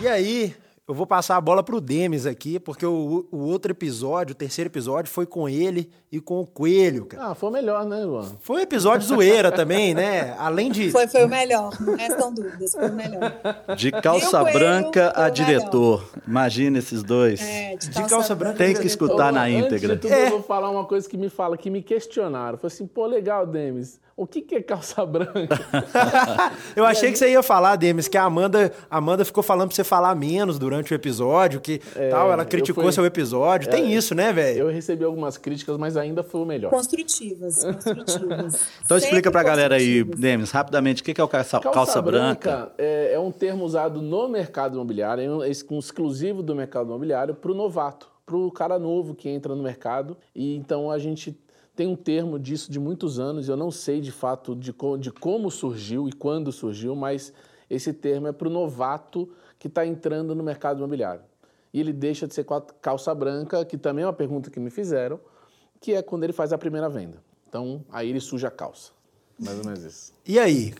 E 0.01 0.09
aí, 0.09 0.53
eu 0.87 0.93
vou 0.93 1.05
passar 1.05 1.35
a 1.35 1.41
bola 1.41 1.61
pro 1.61 1.81
Demis 1.81 2.25
aqui, 2.25 2.59
porque 2.59 2.85
o, 2.85 3.27
o 3.29 3.39
outro 3.39 3.71
episódio, 3.71 4.31
o 4.31 4.35
terceiro 4.35 4.69
episódio, 4.69 5.11
foi 5.11 5.25
com 5.25 5.49
ele 5.49 5.89
e 6.09 6.21
com 6.21 6.39
o 6.39 6.47
Coelho, 6.47 7.05
cara. 7.05 7.31
Ah, 7.31 7.35
foi 7.35 7.51
melhor, 7.51 7.85
né, 7.85 8.05
Luan? 8.05 8.25
Foi 8.39 8.57
um 8.57 8.59
episódio 8.61 9.05
zoeira 9.05 9.51
também, 9.51 9.93
né? 9.93 10.33
Além 10.39 10.71
de. 10.71 10.89
Foi, 10.89 11.05
foi 11.07 11.25
o 11.25 11.27
melhor, 11.27 11.71
não 11.81 11.95
restam 11.97 12.33
dúvidas, 12.33 12.71
foi 12.71 12.89
o 12.89 12.93
melhor. 12.93 13.33
De 13.75 13.91
calça 13.91 14.39
Coelho 14.39 14.59
branca 14.59 15.11
foi 15.13 15.23
a 15.23 15.27
o 15.27 15.31
diretor. 15.31 16.09
Imagina 16.25 16.79
esses 16.79 17.03
dois. 17.03 17.41
É, 17.41 17.75
de 17.75 17.89
De 17.89 17.93
calça, 17.93 18.09
calça 18.09 18.35
branca. 18.35 18.55
branca. 18.55 18.73
Tem 18.73 18.81
que 18.81 18.87
escutar 18.87 19.33
na 19.33 19.43
Antes 19.43 19.65
íntegra. 19.65 19.95
de 19.95 20.01
tudo, 20.03 20.13
eu 20.13 20.29
vou 20.29 20.43
falar 20.43 20.69
uma 20.69 20.85
coisa 20.85 21.07
que 21.09 21.17
me 21.17 21.29
fala, 21.29 21.57
que 21.57 21.69
me 21.69 21.81
questionaram. 21.81 22.57
Falei 22.57 22.73
assim, 22.73 22.87
pô, 22.87 23.05
legal, 23.05 23.45
Demis. 23.45 23.99
O 24.17 24.25
que, 24.25 24.41
que 24.41 24.55
é 24.55 24.63
calça 24.63 25.05
branca? 25.05 25.59
Eu 26.75 26.83
achei 26.83 27.11
que 27.11 27.19
você 27.19 27.29
ia 27.29 27.43
falar, 27.43 27.75
Demis, 27.75 28.07
que 28.07 28.17
a 28.17 28.23
Amanda, 28.23 28.71
a 28.89 28.97
Amanda 28.97 29.23
ficou 29.23 29.43
falando 29.43 29.67
pra 29.69 29.75
você 29.75 29.83
falar 29.83 30.15
menos 30.15 30.57
durante 30.57 30.91
o 30.91 30.95
episódio, 30.95 31.61
que 31.61 31.79
tal, 32.09 32.31
ela 32.31 32.43
criticou 32.43 32.83
fui- 32.85 32.91
seu 32.93 33.05
episódio. 33.05 33.69
Tem 33.69 33.93
isso, 33.93 34.15
né, 34.15 34.33
velho? 34.33 34.61
Eu 34.61 34.69
recebi 34.69 35.03
algumas 35.03 35.37
críticas, 35.37 35.77
mas 35.77 35.95
ainda 35.95 36.23
foi 36.23 36.41
o 36.41 36.45
melhor. 36.45 36.71
Construtivas, 36.71 37.63
construtivas. 37.63 38.67
Então 38.83 38.97
explica 38.97 39.17
Sempre 39.29 39.31
pra 39.31 39.43
galera 39.43 39.75
aí. 39.75 40.03
Demis, 40.03 40.49
rapidamente, 40.49 41.01
o 41.03 41.05
que 41.05 41.13
que 41.13 41.21
é 41.21 41.23
o 41.23 41.27
calça, 41.27 41.59
calça, 41.59 42.01
branca? 42.01 42.71
é, 42.77 43.13
é 43.13 43.19
um 43.19 43.31
termo 43.31 43.63
usado 43.65 44.01
no 44.01 44.27
mercado 44.27 44.73
imobiliário, 44.75 45.23
é 45.23 45.29
um, 45.29 45.43
é 45.43 45.47
um 45.47 45.77
exclusivo 45.79 46.41
do 46.41 46.55
mercado 46.55 46.87
imobiliário 46.87 47.35
para 47.35 47.51
o 47.51 47.53
novato, 47.53 48.07
para 48.25 48.35
o 48.35 48.51
cara 48.51 48.79
novo 48.79 49.13
que 49.13 49.29
entra 49.29 49.53
no 49.55 49.61
mercado. 49.61 50.17
E 50.35 50.55
então 50.55 50.89
a 50.89 50.97
gente 50.97 51.37
tem 51.77 51.87
um 51.87 51.95
termo 51.95 52.39
disso 52.39 52.71
de 52.71 52.79
muitos 52.79 53.19
anos, 53.19 53.47
eu 53.47 53.55
não 53.55 53.69
sei 53.69 54.01
de 54.01 54.11
fato 54.11 54.55
de, 54.55 54.73
co- 54.73 54.97
de 54.97 55.11
como 55.11 55.51
surgiu 55.51 56.09
e 56.09 56.11
quando 56.11 56.51
surgiu, 56.51 56.95
mas 56.95 57.31
esse 57.69 57.93
termo 57.93 58.27
é 58.27 58.31
para 58.31 58.47
o 58.47 58.51
novato 58.51 59.29
que 59.59 59.67
está 59.67 59.85
entrando 59.85 60.33
no 60.33 60.43
mercado 60.43 60.79
imobiliário. 60.79 61.21
E 61.71 61.79
ele 61.79 61.93
deixa 61.93 62.27
de 62.27 62.33
ser 62.33 62.45
calça 62.81 63.13
branca, 63.13 63.63
que 63.63 63.77
também 63.77 64.03
é 64.03 64.07
uma 64.07 64.13
pergunta 64.13 64.49
que 64.49 64.59
me 64.59 64.71
fizeram, 64.71 65.19
que 65.79 65.93
é 65.93 66.01
quando 66.01 66.23
ele 66.23 66.33
faz 66.33 66.51
a 66.51 66.57
primeira 66.57 66.89
venda. 66.89 67.21
Então, 67.47 67.85
aí 67.91 68.09
ele 68.09 68.19
suja 68.19 68.47
a 68.47 68.51
calça. 68.51 68.91
Mais 69.39 69.59
ou 69.59 69.65
menos 69.65 69.83
isso. 69.83 70.13
E 70.25 70.39
aí, 70.39 70.73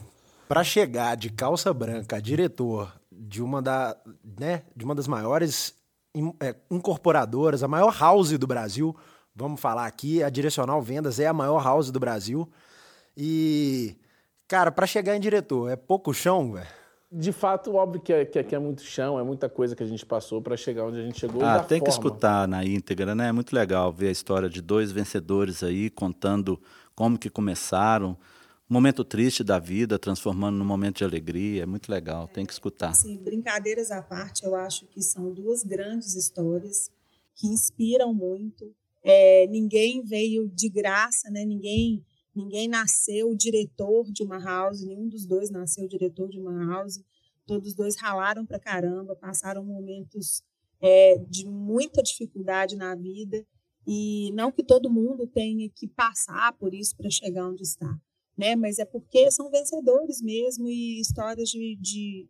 pra 0.48 0.64
chegar 0.64 1.16
de 1.16 1.30
calça 1.30 1.72
branca 1.72 2.16
a 2.16 2.20
diretor 2.20 2.92
de 3.12 3.44
uma, 3.44 3.62
da, 3.62 3.96
né, 4.40 4.64
de 4.76 4.84
uma 4.84 4.96
das 4.96 5.08
maiores 5.08 5.76
é, 6.40 6.56
incorporadoras, 6.72 7.62
a 7.62 7.68
maior 7.68 7.96
house 8.00 8.32
do 8.38 8.48
Brasil, 8.48 8.96
vamos 9.38 9.62
falar 9.62 9.86
aqui, 9.86 10.24
a 10.24 10.30
Direcional 10.30 10.82
Vendas 10.82 11.20
é 11.20 11.28
a 11.28 11.34
maior 11.34 11.64
house 11.64 11.92
do 11.92 12.00
Brasil. 12.00 12.50
E, 13.16 13.96
cara, 14.48 14.72
pra 14.72 14.88
chegar 14.88 15.16
em 15.16 15.20
diretor, 15.20 15.70
é 15.70 15.76
pouco 15.76 16.14
chão, 16.14 16.54
velho. 16.54 16.68
De 17.10 17.32
fato, 17.32 17.74
óbvio 17.76 18.02
que, 18.02 18.12
é, 18.12 18.26
que 18.26 18.38
aqui 18.38 18.54
é 18.54 18.60
muito 18.60 18.82
chão, 18.82 19.18
é 19.18 19.24
muita 19.24 19.48
coisa 19.48 19.76
que 19.76 19.84
a 19.84 19.86
gente 19.86 20.06
passou 20.06 20.42
para 20.42 20.58
chegar 20.58 20.86
onde 20.86 21.00
a 21.00 21.04
gente 21.04 21.20
chegou. 21.20 21.42
Ah, 21.42 21.60
da 21.60 21.64
tem 21.64 21.80
que 21.80 21.90
forma. 21.90 22.08
escutar 22.10 22.48
na 22.48 22.66
íntegra, 22.66 23.16
né? 23.16 23.30
É 23.30 23.32
muito 23.32 23.56
legal 23.56 23.94
ver 23.94 24.10
a 24.10 24.12
história 24.12 24.50
de 24.50 24.62
dois 24.62 24.92
vencedores 24.92 25.64
aí, 25.64 25.90
contando 25.90 26.60
como 26.94 27.18
que 27.18 27.30
começaram. 27.30 28.18
Um 28.70 28.74
momento 28.74 29.06
triste 29.06 29.42
da 29.42 29.58
vida, 29.58 29.98
transformando 29.98 30.58
num 30.58 30.66
momento 30.66 30.98
de 30.98 31.06
alegria. 31.06 31.64
É 31.64 31.66
muito 31.66 31.90
legal, 31.90 32.28
tem 32.28 32.46
que 32.46 32.52
escutar. 32.52 32.90
Assim, 32.90 33.16
brincadeiras 33.24 33.90
à 33.90 34.02
parte, 34.02 34.44
eu 34.44 34.54
acho 34.56 34.86
que 34.88 35.02
são 35.02 35.32
duas 35.32 35.64
grandes 35.64 36.14
histórias 36.16 36.92
que 37.36 37.48
inspiram 37.48 38.14
muito. 38.14 38.76
É, 39.10 39.48
ninguém 39.48 40.04
veio 40.04 40.50
de 40.50 40.68
graça, 40.68 41.32
né? 41.32 41.46
Ninguém, 41.46 42.06
ninguém 42.36 42.68
nasceu 42.68 43.34
diretor 43.34 44.12
de 44.12 44.22
uma 44.22 44.38
house, 44.38 44.84
nenhum 44.84 45.08
dos 45.08 45.26
dois 45.26 45.50
nasceu 45.50 45.88
diretor 45.88 46.28
de 46.28 46.38
uma 46.38 46.66
house. 46.74 47.02
Todos 47.46 47.70
os 47.70 47.74
dois 47.74 47.96
ralaram 47.96 48.46
pra 48.46 48.60
caramba, 48.60 49.16
passaram 49.16 49.64
momentos 49.64 50.44
é, 50.82 51.18
de 51.20 51.46
muita 51.46 52.04
dificuldade 52.04 52.76
na 52.76 52.96
vida 52.96 53.48
e 53.88 54.30
não 54.34 54.52
que 54.52 54.62
todo 54.62 54.92
mundo 54.92 55.26
tenha 55.26 55.70
que 55.70 55.88
passar 55.88 56.52
por 56.58 56.74
isso 56.74 56.94
para 56.98 57.10
chegar 57.10 57.48
onde 57.48 57.64
está, 57.64 57.98
né? 58.38 58.58
Mas 58.58 58.78
é 58.78 58.84
porque 58.84 59.32
são 59.32 59.50
vencedores 59.50 60.22
mesmo 60.22 60.68
e 60.68 61.00
histórias 61.00 61.48
de, 61.48 61.78
de 61.80 62.30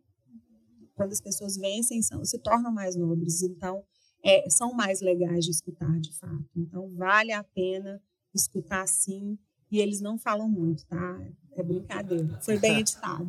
quando 0.94 1.10
as 1.10 1.20
pessoas 1.20 1.56
vencem 1.56 2.00
são, 2.02 2.24
se 2.24 2.38
tornam 2.38 2.70
mais 2.70 2.94
nobres, 2.94 3.42
então 3.42 3.82
é, 4.24 4.48
são 4.50 4.72
mais 4.72 5.00
legais 5.00 5.44
de 5.44 5.50
escutar 5.50 5.98
de 6.00 6.12
fato. 6.18 6.44
Então 6.56 6.88
vale 6.96 7.32
a 7.32 7.42
pena 7.42 8.00
escutar 8.34 8.86
sim 8.86 9.38
e 9.70 9.80
eles 9.80 10.00
não 10.00 10.18
falam 10.18 10.48
muito, 10.48 10.84
tá? 10.86 11.20
É 11.56 11.62
brincadeira. 11.62 12.38
Foi 12.40 12.56
bem 12.56 12.78
editado. 12.80 13.28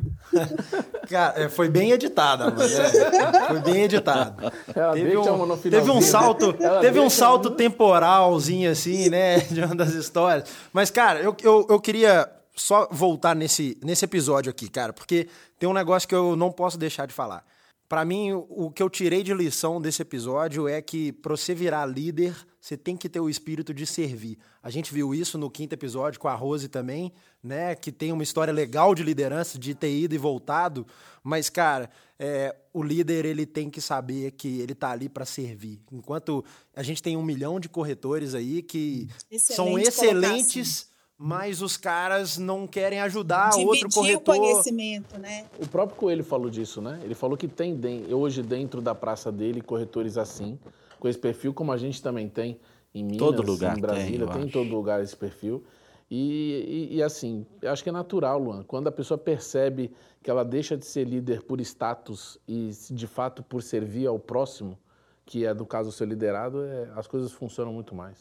Cara, 1.08 1.42
é, 1.42 1.48
foi 1.48 1.68
bem 1.68 1.90
editada, 1.90 2.50
mano. 2.50 2.62
É, 2.62 3.48
foi 3.48 3.60
bem 3.60 3.82
editado. 3.82 4.52
Ela 4.74 4.92
teve 4.94 5.16
um, 5.16 5.56
teve 5.58 5.90
um 5.90 6.00
salto, 6.00 6.56
Ela 6.58 6.80
teve 6.80 7.00
um 7.00 7.10
salto 7.10 7.50
temporalzinho 7.50 8.70
assim, 8.70 9.10
né, 9.10 9.40
de 9.50 9.60
uma 9.60 9.74
das 9.74 9.92
histórias. 9.92 10.48
Mas 10.72 10.90
cara, 10.90 11.20
eu, 11.20 11.36
eu, 11.42 11.66
eu 11.68 11.80
queria 11.80 12.30
só 12.54 12.88
voltar 12.90 13.34
nesse, 13.34 13.78
nesse 13.82 14.04
episódio 14.04 14.50
aqui, 14.50 14.68
cara, 14.68 14.92
porque 14.92 15.28
tem 15.58 15.68
um 15.68 15.72
negócio 15.74 16.08
que 16.08 16.14
eu 16.14 16.36
não 16.36 16.52
posso 16.52 16.78
deixar 16.78 17.06
de 17.06 17.12
falar. 17.12 17.44
Pra 17.90 18.04
mim, 18.04 18.32
o, 18.48 18.70
que 18.70 18.80
eu 18.80 18.88
tirei 18.88 19.20
de 19.20 19.34
lição 19.34 19.80
desse 19.80 20.00
episódio 20.00 20.68
é 20.68 20.80
que 20.80 21.10
pra 21.10 21.36
você 21.36 21.52
virar 21.52 21.84
líder, 21.86 22.36
você 22.60 22.76
tem 22.76 22.96
que 22.96 23.08
ter 23.08 23.18
o 23.18 23.28
espírito 23.28 23.74
de 23.74 23.84
servir. 23.84 24.38
A 24.62 24.70
gente 24.70 24.94
viu 24.94 25.12
isso 25.12 25.36
no 25.36 25.50
quinto 25.50 25.74
episódio 25.74 26.20
com 26.20 26.28
a 26.28 26.34
Rose 26.36 26.68
também, 26.68 27.12
né? 27.42 27.74
Que 27.74 27.90
tem 27.90 28.12
uma 28.12 28.22
história 28.22 28.52
legal 28.52 28.94
de 28.94 29.02
liderança, 29.02 29.58
de 29.58 29.74
ter 29.74 29.92
ido 29.92 30.14
e 30.14 30.18
voltado. 30.18 30.86
Mas, 31.20 31.50
cara, 31.50 31.90
é, 32.16 32.54
o 32.72 32.80
líder 32.80 33.24
ele 33.24 33.44
tem 33.44 33.68
que 33.68 33.80
saber 33.80 34.30
que 34.30 34.60
ele 34.60 34.72
tá 34.72 34.92
ali 34.92 35.08
para 35.08 35.24
servir. 35.24 35.80
Enquanto 35.90 36.44
a 36.76 36.84
gente 36.84 37.02
tem 37.02 37.16
um 37.16 37.24
milhão 37.24 37.58
de 37.58 37.68
corretores 37.68 38.36
aí 38.36 38.62
que 38.62 39.08
são 39.36 39.76
Excelente 39.76 39.88
excelentes, 39.88 40.89
mas 41.22 41.60
os 41.60 41.76
caras 41.76 42.38
não 42.38 42.66
querem 42.66 42.98
ajudar 43.00 43.50
outro 43.56 43.66
Dividir 43.74 43.86
o 43.86 43.90
corretor. 43.92 44.36
conhecimento, 44.36 45.18
né? 45.18 45.44
O 45.58 45.68
próprio 45.68 45.98
Coelho 45.98 46.24
falou 46.24 46.48
disso, 46.48 46.80
né? 46.80 46.98
Ele 47.04 47.14
falou 47.14 47.36
que 47.36 47.46
tem 47.46 47.78
hoje 48.10 48.42
dentro 48.42 48.80
da 48.80 48.94
praça 48.94 49.30
dele 49.30 49.60
corretores 49.60 50.16
assim, 50.16 50.58
com 50.98 51.06
esse 51.06 51.18
perfil, 51.18 51.52
como 51.52 51.72
a 51.72 51.76
gente 51.76 52.02
também 52.02 52.26
tem 52.26 52.58
em 52.94 53.04
Minas, 53.04 53.18
Todo 53.18 53.42
lugar 53.42 53.72
em 53.72 53.74
tem, 53.74 53.82
Brasília, 53.82 54.24
eu 54.24 54.28
tem, 54.28 54.42
em 54.44 54.48
todo 54.48 54.74
lugar 54.74 55.02
esse 55.02 55.14
perfil. 55.14 55.62
E, 56.10 56.88
e- 56.90 56.96
e, 56.96 57.02
assim, 57.02 57.44
eu 57.60 57.70
acho 57.70 57.82
que 57.82 57.90
é 57.90 57.92
natural, 57.92 58.38
Luan. 58.38 58.64
Quando 58.64 58.86
a 58.88 58.92
pessoa 58.92 59.18
percebe 59.18 59.92
que 60.22 60.30
ela 60.30 60.42
deixa 60.44 60.74
de 60.74 60.86
ser 60.86 61.04
líder 61.04 61.42
por 61.42 61.60
status 61.60 62.38
e 62.48 62.70
de 62.90 63.06
fato 63.06 63.42
por 63.42 63.62
servir 63.62 64.06
ao 64.06 64.18
próximo, 64.18 64.78
que 65.26 65.44
é 65.44 65.52
no 65.52 65.66
caso 65.66 65.90
o 65.90 65.92
seu 65.92 66.06
liderado, 66.06 66.64
é- 66.64 66.88
as 66.96 67.06
coisas 67.06 67.30
funcionam 67.30 67.72
muito 67.74 67.94
mais. 67.94 68.16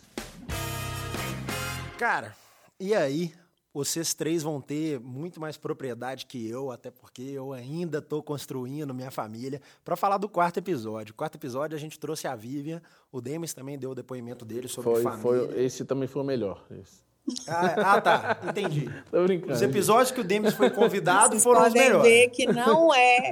Cara, 1.98 2.36
e 2.80 2.94
aí? 2.94 3.34
Vocês 3.72 4.16
três 4.16 4.42
vão 4.42 4.60
ter 4.60 5.00
muito 5.00 5.40
mais 5.40 5.56
propriedade 5.56 6.26
que 6.26 6.50
eu, 6.50 6.72
até 6.72 6.90
porque 6.90 7.22
eu 7.22 7.54
ainda 7.54 8.02
tô 8.02 8.22
construindo 8.22 8.96
minha 8.96 9.12
família, 9.12 9.62
para 9.86 9.96
falar 9.96 10.18
do 10.18 10.28
quarto 10.28 10.58
episódio. 10.58 11.14
quarto 11.14 11.36
episódio 11.36 11.78
a 11.78 11.80
gente 11.80 12.00
trouxe 12.00 12.28
a 12.28 12.36
Vivian, 12.36 12.82
o 13.12 13.22
Demis 13.22 13.54
também 13.54 13.78
deu 13.78 13.92
o 13.92 13.96
depoimento 13.96 14.44
dele 14.44 14.68
sobre 14.68 14.92
Foi, 14.92 15.04
família. 15.04 15.22
foi, 15.22 15.64
esse 15.64 15.86
também 15.86 16.08
foi 16.08 16.22
o 16.24 16.26
melhor. 16.26 16.66
esse. 16.72 17.08
Ah, 17.48 17.94
ah, 17.94 18.02
tá, 18.02 18.40
entendi. 18.50 18.90
Tô 19.12 19.24
brincando. 19.24 19.54
Os 19.54 19.62
episódios 19.62 20.10
que 20.10 20.22
o 20.22 20.24
Demis 20.24 20.56
foi 20.56 20.72
convidado 20.72 21.30
Vocês 21.30 21.44
foram 21.44 21.62
os 21.62 21.68
podem 21.68 21.84
melhores. 21.84 22.12
ver 22.12 22.30
que 22.30 22.48
não 22.48 22.92
é. 22.92 23.30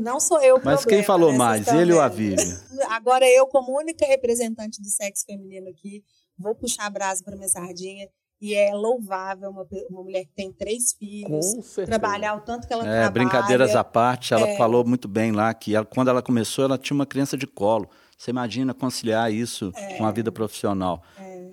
Não 0.00 0.18
sou 0.18 0.42
eu 0.42 0.56
o 0.56 0.60
Mas 0.64 0.80
quem 0.80 1.02
problema, 1.02 1.04
falou 1.04 1.32
né? 1.32 1.38
mais, 1.38 1.68
ele 1.68 1.92
ou 1.92 2.00
a 2.00 2.08
Vivian? 2.08 2.60
Agora 2.90 3.24
eu, 3.30 3.46
como 3.46 3.78
única 3.78 4.04
representante 4.04 4.82
do 4.82 4.88
sexo 4.88 5.24
feminino 5.24 5.68
aqui, 5.68 6.02
vou 6.40 6.54
puxar 6.54 6.86
a 6.86 6.90
brasa 6.90 7.22
para 7.22 7.36
minha 7.36 7.48
sardinha. 7.48 8.08
E 8.40 8.54
é 8.54 8.72
louvável 8.74 9.50
uma, 9.50 9.66
uma 9.90 10.02
mulher 10.02 10.24
que 10.24 10.32
tem 10.34 10.50
três 10.50 10.94
filhos, 10.94 11.44
trabalhar 11.84 12.34
o 12.36 12.40
tanto 12.40 12.66
que 12.66 12.72
ela 12.72 12.84
É, 12.84 12.86
trabalha. 13.02 13.10
brincadeiras 13.10 13.76
à 13.76 13.84
parte, 13.84 14.32
ela 14.32 14.48
É. 14.48 14.56
falou 14.56 14.82
muito 14.82 15.06
bem 15.06 15.30
lá 15.30 15.52
que 15.52 15.74
ela- 15.74 15.84
quando 15.84 16.08
ela 16.08 16.22
começou, 16.22 16.64
ela 16.64 16.78
tinha 16.78 16.94
uma 16.94 17.04
criança 17.04 17.36
de 17.36 17.46
colo. 17.46 17.90
Você 18.16 18.30
imagina 18.30 18.72
conciliar 18.72 19.30
isso 19.32 19.70
com 19.98 20.06
a 20.06 20.10
vida 20.10 20.32
profissional. 20.32 21.02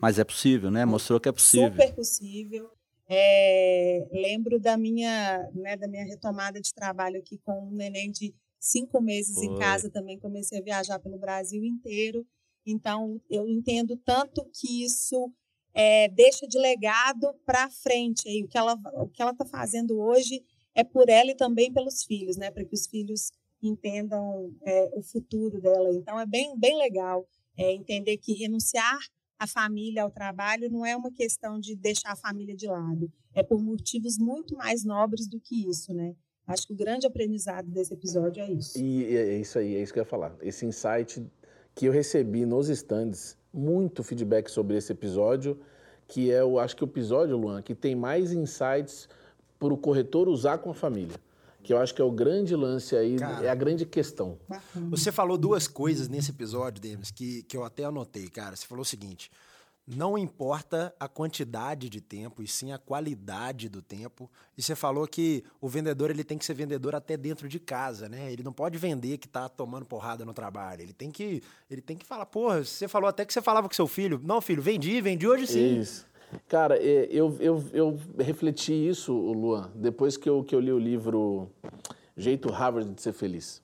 Mas 0.01 0.17
é 0.17 0.23
possível, 0.23 0.71
né? 0.71 0.85
Mostrou 0.85 1.19
que 1.19 1.27
é 1.27 1.31
possível. 1.31 1.71
Super 1.71 1.93
possível. 1.93 2.69
É, 3.09 4.07
lembro 4.11 4.59
da 4.59 4.77
minha, 4.77 5.49
né, 5.53 5.75
da 5.75 5.87
minha 5.87 6.05
retomada 6.05 6.61
de 6.61 6.73
trabalho 6.73 7.17
aqui 7.19 7.37
com 7.43 7.67
um 7.67 7.71
neném 7.71 8.11
de 8.11 8.33
cinco 8.59 9.01
meses 9.01 9.37
em 9.37 9.49
Foi. 9.49 9.59
casa 9.59 9.89
também. 9.89 10.19
Comecei 10.19 10.59
a 10.59 10.63
viajar 10.63 10.99
pelo 10.99 11.17
Brasil 11.17 11.63
inteiro. 11.63 12.25
Então, 12.67 13.21
eu 13.29 13.47
entendo 13.47 13.95
tanto 13.97 14.45
que 14.53 14.83
isso 14.83 15.31
é, 15.73 16.09
deixa 16.09 16.45
de 16.47 16.59
legado 16.59 17.33
para 17.45 17.69
frente. 17.69 18.27
Aí, 18.27 18.43
o 18.43 19.07
que 19.07 19.21
ela 19.21 19.31
está 19.31 19.45
fazendo 19.45 19.97
hoje 19.99 20.43
é 20.75 20.83
por 20.83 21.07
ela 21.07 21.31
e 21.31 21.35
também 21.35 21.71
pelos 21.71 22.03
filhos, 22.03 22.35
né? 22.35 22.51
Para 22.51 22.65
que 22.65 22.75
os 22.75 22.85
filhos 22.85 23.31
entendam 23.63 24.53
é, 24.63 24.91
o 24.93 25.01
futuro 25.01 25.61
dela. 25.61 25.93
Então, 25.93 26.19
é 26.19 26.25
bem, 26.25 26.57
bem 26.59 26.77
legal 26.77 27.27
é, 27.57 27.73
entender 27.73 28.17
que 28.17 28.33
renunciar 28.33 28.99
a 29.39 29.47
família 29.47 30.03
ao 30.03 30.11
trabalho 30.11 30.69
não 30.69 30.85
é 30.85 30.95
uma 30.95 31.11
questão 31.11 31.59
de 31.59 31.75
deixar 31.75 32.11
a 32.11 32.15
família 32.15 32.55
de 32.55 32.67
lado. 32.67 33.11
É 33.33 33.43
por 33.43 33.61
motivos 33.61 34.17
muito 34.17 34.55
mais 34.55 34.83
nobres 34.83 35.27
do 35.27 35.39
que 35.39 35.69
isso, 35.69 35.93
né? 35.93 36.15
Acho 36.47 36.65
que 36.65 36.73
o 36.73 36.77
grande 36.77 37.05
aprendizado 37.05 37.69
desse 37.69 37.93
episódio 37.93 38.41
é 38.41 38.51
isso. 38.51 38.79
E 38.79 39.15
é 39.15 39.37
isso 39.39 39.59
aí, 39.59 39.75
é 39.75 39.81
isso 39.81 39.93
que 39.93 39.99
eu 39.99 40.03
ia 40.03 40.09
falar. 40.09 40.35
Esse 40.41 40.65
insight 40.65 41.23
que 41.77 41.85
eu 41.85 41.91
recebi 41.91 42.43
nos 42.43 42.69
stands, 42.69 43.37
muito 43.53 44.03
feedback 44.03 44.49
sobre 44.49 44.75
esse 44.75 44.91
episódio, 44.91 45.59
que 46.07 46.31
é, 46.31 46.41
eu 46.41 46.57
acho 46.57 46.75
que 46.75 46.83
o 46.83 46.87
episódio, 46.87 47.37
Luan, 47.37 47.61
que 47.61 47.75
tem 47.75 47.95
mais 47.95 48.31
insights 48.31 49.07
para 49.59 49.71
o 49.71 49.77
corretor 49.77 50.27
usar 50.27 50.57
com 50.57 50.71
a 50.71 50.73
família. 50.73 51.15
Que 51.61 51.71
eu 51.71 51.77
acho 51.77 51.93
que 51.93 52.01
é 52.01 52.03
o 52.03 52.11
grande 52.11 52.55
lance 52.55 52.95
aí, 52.95 53.17
Cara. 53.17 53.45
é 53.45 53.49
a 53.49 53.53
grande 53.53 53.85
questão. 53.85 54.39
Você 54.89 55.11
falou 55.11 55.37
duas 55.37 55.67
coisas 55.67 56.09
nesse 56.09 56.31
episódio, 56.31 56.81
Demis, 56.81 57.11
que, 57.11 57.43
que 57.43 57.55
eu 57.55 57.63
até 57.63 57.83
anotei, 57.83 58.27
cara. 58.27 58.55
Você 58.55 58.65
falou 58.65 58.81
o 58.81 58.85
seguinte: 58.85 59.29
não 59.87 60.17
importa 60.17 60.93
a 60.99 61.07
quantidade 61.07 61.87
de 61.87 62.01
tempo, 62.01 62.43
e 62.43 62.47
sim 62.47 62.73
a 62.73 62.77
qualidade 62.77 63.69
do 63.69 63.81
tempo. 63.81 64.29
E 64.57 64.61
você 64.61 64.75
falou 64.75 65.07
que 65.07 65.45
o 65.61 65.69
vendedor 65.69 66.09
ele 66.09 66.25
tem 66.25 66.37
que 66.37 66.45
ser 66.45 66.53
vendedor 66.53 66.93
até 66.93 67.15
dentro 67.15 67.47
de 67.47 67.57
casa, 67.57 68.09
né? 68.09 68.29
Ele 68.31 68.43
não 68.43 68.51
pode 68.51 68.77
vender 68.77 69.17
que 69.17 69.29
tá 69.29 69.47
tomando 69.47 69.85
porrada 69.85 70.25
no 70.25 70.33
trabalho. 70.33 70.81
Ele 70.81 70.91
tem 70.91 71.09
que, 71.09 71.41
ele 71.71 71.81
tem 71.81 71.95
que 71.95 72.05
falar, 72.05 72.25
porra, 72.25 72.65
você 72.65 72.85
falou 72.85 73.07
até 73.07 73.23
que 73.23 73.31
você 73.31 73.41
falava 73.41 73.69
com 73.69 73.73
seu 73.73 73.87
filho. 73.87 74.19
Não, 74.21 74.41
filho, 74.41 74.61
vendi, 74.61 74.99
vendi 74.99 75.25
hoje 75.25 75.47
sim. 75.47 75.79
Isso. 75.79 76.05
Cara, 76.49 76.77
eu, 76.77 77.37
eu, 77.39 77.63
eu 77.71 77.99
refleti 78.19 78.73
isso, 78.73 79.13
Luan, 79.13 79.71
depois 79.73 80.17
que 80.17 80.27
eu, 80.27 80.43
que 80.43 80.53
eu 80.53 80.59
li 80.59 80.73
o 80.73 80.77
livro 80.77 81.49
Jeito 82.17 82.49
Harvard 82.49 82.93
de 82.93 83.01
Ser 83.01 83.13
Feliz. 83.13 83.61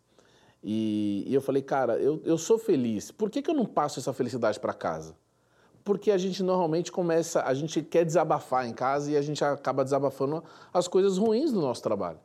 E, 0.63 1.25
e 1.27 1.34
eu 1.34 1.42
falei, 1.42 1.62
cara, 1.62 1.98
eu, 1.98 2.22
eu 2.24 2.38
sou 2.38 2.58
feliz. 2.58 3.12
Por 3.12 3.30
que, 3.30 3.42
que 3.42 3.50
eu 3.50 3.53
não 3.53 3.65
passo 3.65 4.00
essa 4.00 4.13
felicidade 4.13 4.58
para 4.58 4.74
casa? 4.74 5.13
Porque 5.83 6.11
a 6.11 6.17
gente 6.17 6.41
normalmente 6.41 6.91
começa, 6.91 7.43
a 7.43 7.53
gente 7.53 7.81
quer 7.81 8.05
desabafar 8.05 8.67
em 8.67 8.73
casa 8.73 9.11
e 9.11 9.17
a 9.17 9.21
gente 9.21 9.43
acaba 9.43 9.83
desabafando 9.83 10.43
as 10.73 10.87
coisas 10.87 11.17
ruins 11.17 11.51
do 11.51 11.59
nosso 11.59 11.83
trabalho. 11.83 12.19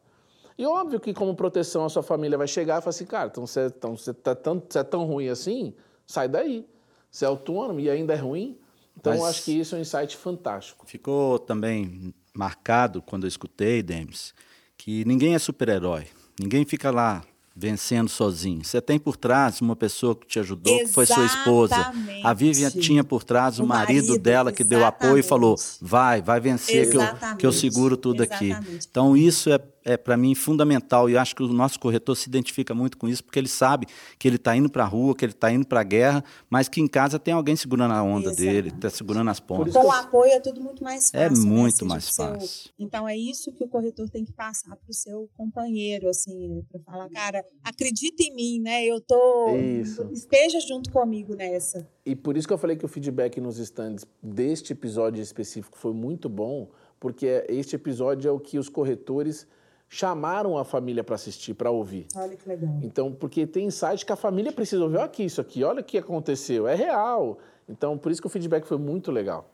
E 0.57 0.67
óbvio 0.67 0.99
que, 0.99 1.15
como 1.15 1.35
proteção, 1.35 1.85
a 1.85 1.89
sua 1.89 2.03
família 2.03 2.37
vai 2.37 2.49
chegar 2.49 2.79
e 2.79 2.81
falar 2.81 2.91
assim, 2.91 3.07
cara, 3.07 3.29
então 3.29 3.47
você, 3.47 3.67
então 3.67 3.97
você, 3.97 4.13
tá 4.13 4.35
tão, 4.35 4.63
você 4.69 4.79
é 4.79 4.85
tão 4.85 5.05
ruim 5.05 5.29
assim, 5.29 5.75
sai 6.07 6.29
daí. 6.29 6.67
Você 7.11 7.25
é 7.25 7.29
autônomo 7.29 7.81
e 7.81 7.89
ainda 7.89 8.13
é 8.13 8.17
ruim. 8.17 8.59
Então, 8.97 9.15
eu 9.15 9.25
acho 9.25 9.45
que 9.45 9.53
isso 9.53 9.75
é 9.75 9.79
um 9.79 9.81
insight 9.81 10.17
fantástico. 10.17 10.85
Ficou 10.87 11.39
também 11.39 12.13
marcado 12.35 13.01
quando 13.01 13.25
eu 13.25 13.29
escutei, 13.29 13.83
Demis, 13.83 14.35
que 14.77 15.05
ninguém 15.05 15.35
é 15.35 15.39
super-herói. 15.39 16.09
Ninguém 16.39 16.65
fica 16.65 16.91
lá 16.91 17.23
vencendo 17.59 18.09
sozinho. 18.09 18.65
Você 18.65 18.81
tem 18.81 19.01
por 19.01 19.17
trás 19.17 19.61
uma 19.61 19.75
pessoa 19.75 20.15
que 20.15 20.27
te 20.27 20.39
ajudou, 20.39 20.79
que 20.79 20.87
foi 20.87 21.05
sua 21.07 21.25
esposa. 21.25 21.75
Exatamente. 21.75 22.27
A 22.27 22.33
Vivian 22.33 22.71
tinha 22.71 23.03
por 23.03 23.25
trás 23.25 23.59
o, 23.59 23.65
O 23.65 23.67
marido, 23.67 24.09
marido, 24.09 24.23
dela 24.23 24.53
que 24.53 24.63
deu 24.63 24.85
apoio 24.85 25.19
e 25.19 25.23
falou: 25.23 25.55
exatamente. 25.55 25.91
vai, 25.91 26.23
vai 26.23 26.41
vencer, 26.41 26.89
que 26.89 26.97
eu, 26.97 27.01
que 27.01 27.47
eu 27.47 27.51
Exatamente. 27.51 27.55
seguro 27.57 27.97
tudo 27.97 28.23
aqui. 28.23 28.51
Exatamente. 28.51 28.87
Então, 28.89 29.17
isso 29.17 29.51
é, 29.51 29.59
é 29.85 29.97
para 29.97 30.17
mim 30.17 30.35
fundamental. 30.35 31.09
E 31.09 31.15
eu 31.15 31.21
acho 31.21 31.35
que 31.35 31.43
o 31.43 31.49
nosso 31.49 31.79
corretor 31.79 32.17
se 32.17 32.29
identifica 32.29 32.75
muito 32.75 32.97
com 32.97 33.09
isso, 33.09 33.23
porque 33.25 33.39
ele 33.39 33.49
sabe 33.49 33.87
que 34.19 34.29
ele 34.29 34.37
está 34.37 34.57
indo 34.57 34.69
para 34.71 34.85
a 34.85 34.87
rua, 34.87 35.15
que 35.15 35.25
ele 35.25 35.33
está 35.33 35.51
indo 35.51 35.67
para 35.67 35.81
a 35.81 35.85
guerra, 35.85 36.23
mas 36.51 36.69
que 36.69 36.81
em 36.81 36.87
casa 36.87 37.19
tem 37.19 37.35
alguém 37.35 37.57
segurando 37.57 37.93
a 37.95 38.03
onda 38.03 38.33
dele, 38.33 38.69
está 38.69 38.91
segurando 38.91 39.31
as 39.31 39.41
pontas. 39.41 39.73
Com 39.73 39.87
o 39.87 39.93
apoio 39.93 40.33
é 40.33 40.41
tudo 40.41 40.61
muito 40.61 40.83
mais 40.83 41.11
fácil. 41.11 41.19
É 41.19 41.31
né? 41.31 41.37
muito 41.39 41.75
Seja 41.79 41.85
mais 41.89 42.05
seu- 42.05 42.25
fácil. 42.25 42.71
Então 42.79 43.09
é 43.09 43.17
isso 43.17 43.53
que 43.53 43.65
o 43.65 43.69
corretor 43.69 44.09
tem 44.09 44.25
que 44.25 44.33
passar 44.33 44.77
para 44.77 44.91
o 44.91 44.95
seu 44.95 45.29
companheiro, 45.37 46.09
assim, 46.09 46.49
né? 46.49 46.63
para 46.71 46.81
falar, 46.81 47.09
cara, 47.11 47.45
acredita 47.65 48.23
em 48.23 48.35
mim, 48.35 48.61
né? 48.61 48.85
Eu 48.85 49.01
tô. 49.01 49.57
Isso. 49.57 50.09
Esteja 50.13 50.61
junto 50.61 50.91
comigo 50.91 51.35
nessa. 51.35 51.87
E 52.05 52.15
por 52.17 52.37
isso 52.37 52.47
que 52.47 52.55
eu 52.55 52.59
falei 52.59 52.77
que 52.77 52.85
o 52.85 52.89
feedback 52.89 53.41
nos 53.41 53.59
stands 53.59 54.05
deste 54.23 54.73
episódio 54.73 55.23
específico 55.23 55.77
foi 55.79 55.93
muito 55.93 56.29
bom, 56.29 56.69
porque 56.99 57.45
este 57.49 57.77
episódio 57.77 58.29
é 58.29 58.33
o 58.33 58.41
que 58.41 58.59
os 58.59 58.69
corretores 58.69 59.47
chamaram 59.89 60.59
a 60.59 60.65
família 60.65 61.03
para 61.03 61.15
assistir, 61.15 61.55
para 61.55 61.71
ouvir. 61.71 62.07
Olha 62.15 62.37
que 62.37 62.49
legal. 62.49 62.79
Então, 62.83 63.13
porque 63.13 63.47
tem 63.47 63.67
insight 63.67 64.05
que 64.05 64.13
a 64.13 64.17
família 64.17 64.53
precisa 64.53 64.83
ouvir. 64.83 64.97
Olha 64.97 65.07
aqui 65.07 65.25
isso 65.25 65.41
aqui, 65.41 65.65
olha 65.65 65.81
o 65.81 65.85
que 65.85 65.97
aconteceu, 65.99 66.67
é 66.69 66.75
real. 66.75 67.39
Então, 67.69 67.97
por 67.97 68.13
isso 68.13 68.21
que 68.21 68.27
o 68.27 68.31
feedback 68.31 68.67
foi 68.67 68.79
muito 68.79 69.11
legal. 69.11 69.51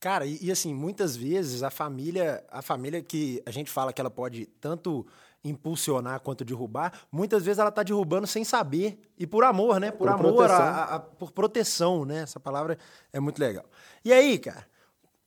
Cara, 0.00 0.24
e, 0.26 0.38
e 0.42 0.50
assim, 0.50 0.72
muitas 0.74 1.16
vezes 1.16 1.62
a 1.62 1.70
família, 1.70 2.44
a 2.50 2.62
família 2.62 3.02
que 3.02 3.42
a 3.46 3.50
gente 3.50 3.70
fala 3.70 3.92
que 3.92 4.00
ela 4.00 4.10
pode 4.10 4.46
tanto 4.60 5.04
impulsionar 5.44 6.20
quanto 6.20 6.44
derrubar, 6.44 6.92
muitas 7.10 7.44
vezes 7.44 7.58
ela 7.58 7.70
tá 7.70 7.82
derrubando 7.82 8.26
sem 8.26 8.44
saber 8.44 8.98
e 9.18 9.26
por 9.26 9.44
amor, 9.44 9.78
né? 9.80 9.90
Por, 9.90 9.98
Por 9.98 10.08
amor, 10.08 10.34
proteção. 10.34 10.56
a- 10.64 10.84
a- 10.96 11.00
por 11.00 11.30
proteção, 11.32 12.04
né? 12.04 12.22
Essa 12.22 12.40
palavra 12.40 12.76
é 13.12 13.20
muito 13.20 13.38
legal. 13.38 13.64
E 14.04 14.12
aí, 14.12 14.38
cara, 14.38 14.66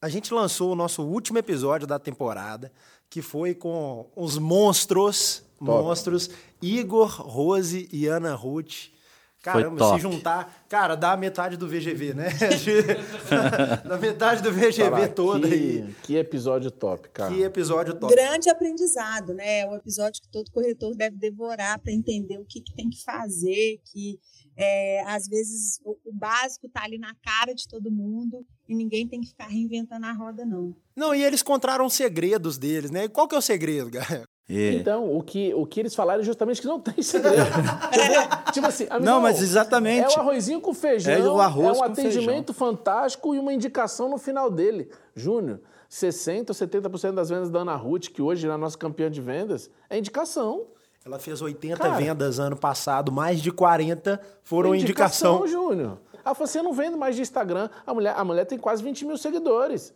a 0.01 0.09
gente 0.09 0.33
lançou 0.33 0.71
o 0.71 0.75
nosso 0.75 1.03
último 1.03 1.37
episódio 1.37 1.87
da 1.87 1.97
temporada, 1.99 2.71
que 3.11 3.21
foi 3.21 3.53
com 3.53 4.07
os 4.15 4.37
monstros, 4.37 5.43
Top. 5.59 5.69
monstros, 5.69 6.29
Igor, 6.61 7.21
Rose 7.21 7.89
e 7.91 8.07
Ana 8.07 8.33
Ruth. 8.33 8.87
Caramba, 9.41 9.95
se 9.95 9.99
juntar, 9.99 10.65
cara, 10.69 10.93
dá 10.95 11.13
a 11.13 11.17
metade 11.17 11.57
do 11.57 11.67
VGV, 11.67 12.13
né? 12.13 12.29
da 13.83 13.97
metade 13.97 14.43
do 14.43 14.51
VGV 14.51 14.83
Falar, 14.83 15.07
toda 15.09 15.47
que, 15.47 15.53
aí. 15.53 15.95
Que 16.03 16.15
episódio 16.15 16.69
top, 16.69 17.09
cara. 17.09 17.33
Que 17.33 17.41
episódio 17.41 17.95
top. 17.95 18.13
Grande 18.13 18.51
aprendizado, 18.51 19.33
né? 19.33 19.61
É 19.61 19.67
um 19.67 19.75
episódio 19.75 20.21
que 20.21 20.29
todo 20.29 20.51
corretor 20.51 20.95
deve 20.95 21.17
devorar 21.17 21.79
para 21.79 21.91
entender 21.91 22.37
o 22.37 22.45
que, 22.45 22.61
que, 22.61 22.71
tem 22.75 22.87
que 22.87 23.03
fazer, 23.03 23.81
que 23.91 24.19
é, 24.55 25.01
às 25.07 25.27
vezes 25.27 25.81
o, 25.83 25.97
o 26.05 26.13
básico 26.13 26.69
tá 26.69 26.83
ali 26.83 26.99
na 26.99 27.15
cara 27.15 27.55
de 27.55 27.67
todo 27.67 27.89
mundo 27.89 28.45
e 28.69 28.75
ninguém 28.75 29.07
tem 29.07 29.21
que 29.21 29.29
ficar 29.29 29.47
reinventando 29.47 30.05
a 30.05 30.11
roda, 30.11 30.45
não. 30.45 30.75
Não, 30.95 31.15
e 31.15 31.23
eles 31.23 31.41
encontraram 31.41 31.89
segredos 31.89 32.59
deles, 32.59 32.91
né? 32.91 33.05
E 33.05 33.09
qual 33.09 33.27
que 33.27 33.33
é 33.33 33.37
o 33.39 33.41
segredo, 33.41 33.89
galera? 33.89 34.23
É. 34.53 34.73
Então, 34.73 35.15
o 35.15 35.23
que, 35.23 35.53
o 35.53 35.65
que 35.65 35.79
eles 35.79 35.95
falaram 35.95 36.21
é 36.21 36.23
justamente 36.25 36.59
que 36.59 36.67
não 36.67 36.79
tem 36.79 37.01
segredo. 37.01 37.37
tipo 38.51 38.67
assim, 38.67 38.85
amigão, 38.89 39.15
não, 39.15 39.21
mas 39.21 39.41
exatamente. 39.41 40.13
É 40.13 40.17
o 40.17 40.19
arrozinho 40.19 40.59
com 40.59 40.73
feijão. 40.73 41.13
É 41.13 41.19
o 41.21 41.39
arroz 41.39 41.77
É 41.77 41.81
um 41.81 41.83
atendimento 41.83 42.53
feijão. 42.53 42.75
fantástico 42.75 43.33
e 43.33 43.39
uma 43.39 43.53
indicação 43.53 44.09
no 44.09 44.17
final 44.17 44.51
dele. 44.51 44.89
Júnior, 45.15 45.61
60% 45.89 46.49
ou 46.49 46.55
70% 46.55 47.13
das 47.13 47.29
vendas 47.29 47.49
da 47.49 47.59
Ana 47.59 47.75
Ruth, 47.75 48.09
que 48.09 48.21
hoje 48.21 48.45
é 48.47 48.51
a 48.51 48.57
nossa 48.57 48.77
campeã 48.77 49.09
de 49.09 49.21
vendas, 49.21 49.69
é 49.89 49.97
indicação. 49.97 50.65
Ela 51.05 51.17
fez 51.17 51.41
80 51.41 51.77
Cara, 51.77 51.95
vendas 51.95 52.39
ano 52.39 52.55
passado, 52.55 53.11
mais 53.11 53.41
de 53.41 53.51
40 53.51 54.21
foram 54.43 54.75
indicação. 54.75 55.37
Indicação, 55.37 55.47
Júnior. 55.47 55.97
Ela 56.23 56.35
falou 56.35 56.45
assim: 56.45 56.59
eu 56.59 56.63
não 56.63 56.73
vendo 56.73 56.97
mais 56.97 57.15
de 57.15 57.21
Instagram. 57.21 57.69
A 57.85 57.93
mulher, 57.93 58.13
a 58.15 58.23
mulher 58.23 58.45
tem 58.45 58.57
quase 58.57 58.83
20 58.83 59.05
mil 59.05 59.17
seguidores. 59.17 59.93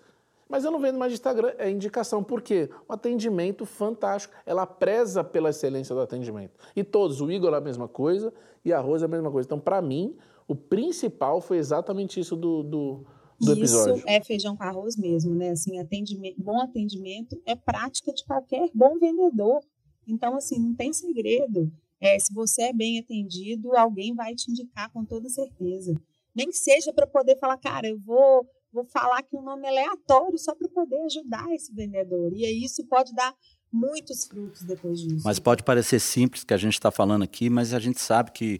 Mas 0.47 0.63
eu 0.63 0.71
não 0.71 0.79
vendo 0.79 0.97
mais 0.97 1.11
de 1.11 1.17
Instagram, 1.17 1.53
é 1.57 1.69
indicação. 1.69 2.23
Por 2.23 2.41
quê? 2.41 2.69
Um 2.87 2.93
atendimento 2.93 3.65
fantástico. 3.65 4.33
Ela 4.45 4.65
preza 4.65 5.23
pela 5.23 5.49
excelência 5.49 5.95
do 5.95 6.01
atendimento. 6.01 6.53
E 6.75 6.83
todos, 6.83 7.19
o 7.19 7.31
Igor 7.31 7.53
é 7.53 7.57
a 7.57 7.61
mesma 7.61 7.87
coisa 7.87 8.31
e 8.63 8.71
a 8.71 8.79
Rosa 8.79 9.05
é 9.05 9.07
a 9.07 9.09
mesma 9.09 9.31
coisa. 9.31 9.47
Então, 9.47 9.59
para 9.59 9.81
mim, 9.81 10.15
o 10.47 10.55
principal 10.55 11.41
foi 11.41 11.57
exatamente 11.57 12.19
isso 12.19 12.35
do, 12.35 12.61
do, 12.61 13.05
do 13.39 13.53
episódio. 13.53 13.95
Isso 13.95 14.05
é 14.07 14.23
feijão 14.23 14.55
com 14.55 14.63
arroz 14.63 14.95
mesmo, 14.95 15.33
né? 15.33 15.49
Assim, 15.49 15.79
atendimento, 15.79 16.39
bom 16.39 16.61
atendimento 16.61 17.41
é 17.45 17.55
prática 17.55 18.13
de 18.13 18.23
qualquer 18.23 18.69
bom 18.73 18.99
vendedor. 18.99 19.61
Então, 20.07 20.35
assim, 20.35 20.59
não 20.59 20.75
tem 20.75 20.93
segredo. 20.93 21.71
É, 21.99 22.19
se 22.19 22.31
você 22.31 22.63
é 22.63 22.73
bem 22.73 22.99
atendido, 22.99 23.75
alguém 23.75 24.13
vai 24.13 24.35
te 24.35 24.51
indicar 24.51 24.91
com 24.91 25.03
toda 25.03 25.27
certeza. 25.27 25.95
Nem 26.35 26.49
que 26.49 26.57
seja 26.57 26.93
para 26.93 27.07
poder 27.07 27.37
falar, 27.39 27.57
cara, 27.57 27.87
eu 27.87 27.97
vou 27.97 28.45
vou 28.75 28.85
falar 28.85 29.23
que 29.23 29.35
um 29.37 29.41
nome 29.41 29.65
aleatório 29.65 30.37
só 30.37 30.53
para 30.53 30.67
poder 30.67 31.01
ajudar 31.05 31.49
esse 31.53 31.73
vendedor. 31.73 32.33
E 32.33 32.45
aí 32.45 32.63
isso 32.63 32.85
pode 32.85 33.15
dar 33.15 33.33
muitos 33.71 34.25
frutos 34.25 34.63
depois 34.63 34.99
disso. 34.99 35.23
Mas 35.23 35.39
pode 35.39 35.63
parecer 35.63 35.99
simples 35.99 36.43
que 36.43 36.53
a 36.53 36.57
gente 36.57 36.73
está 36.73 36.91
falando 36.91 37.23
aqui, 37.23 37.49
mas 37.49 37.73
a 37.73 37.79
gente 37.79 38.01
sabe 38.01 38.31
que 38.31 38.59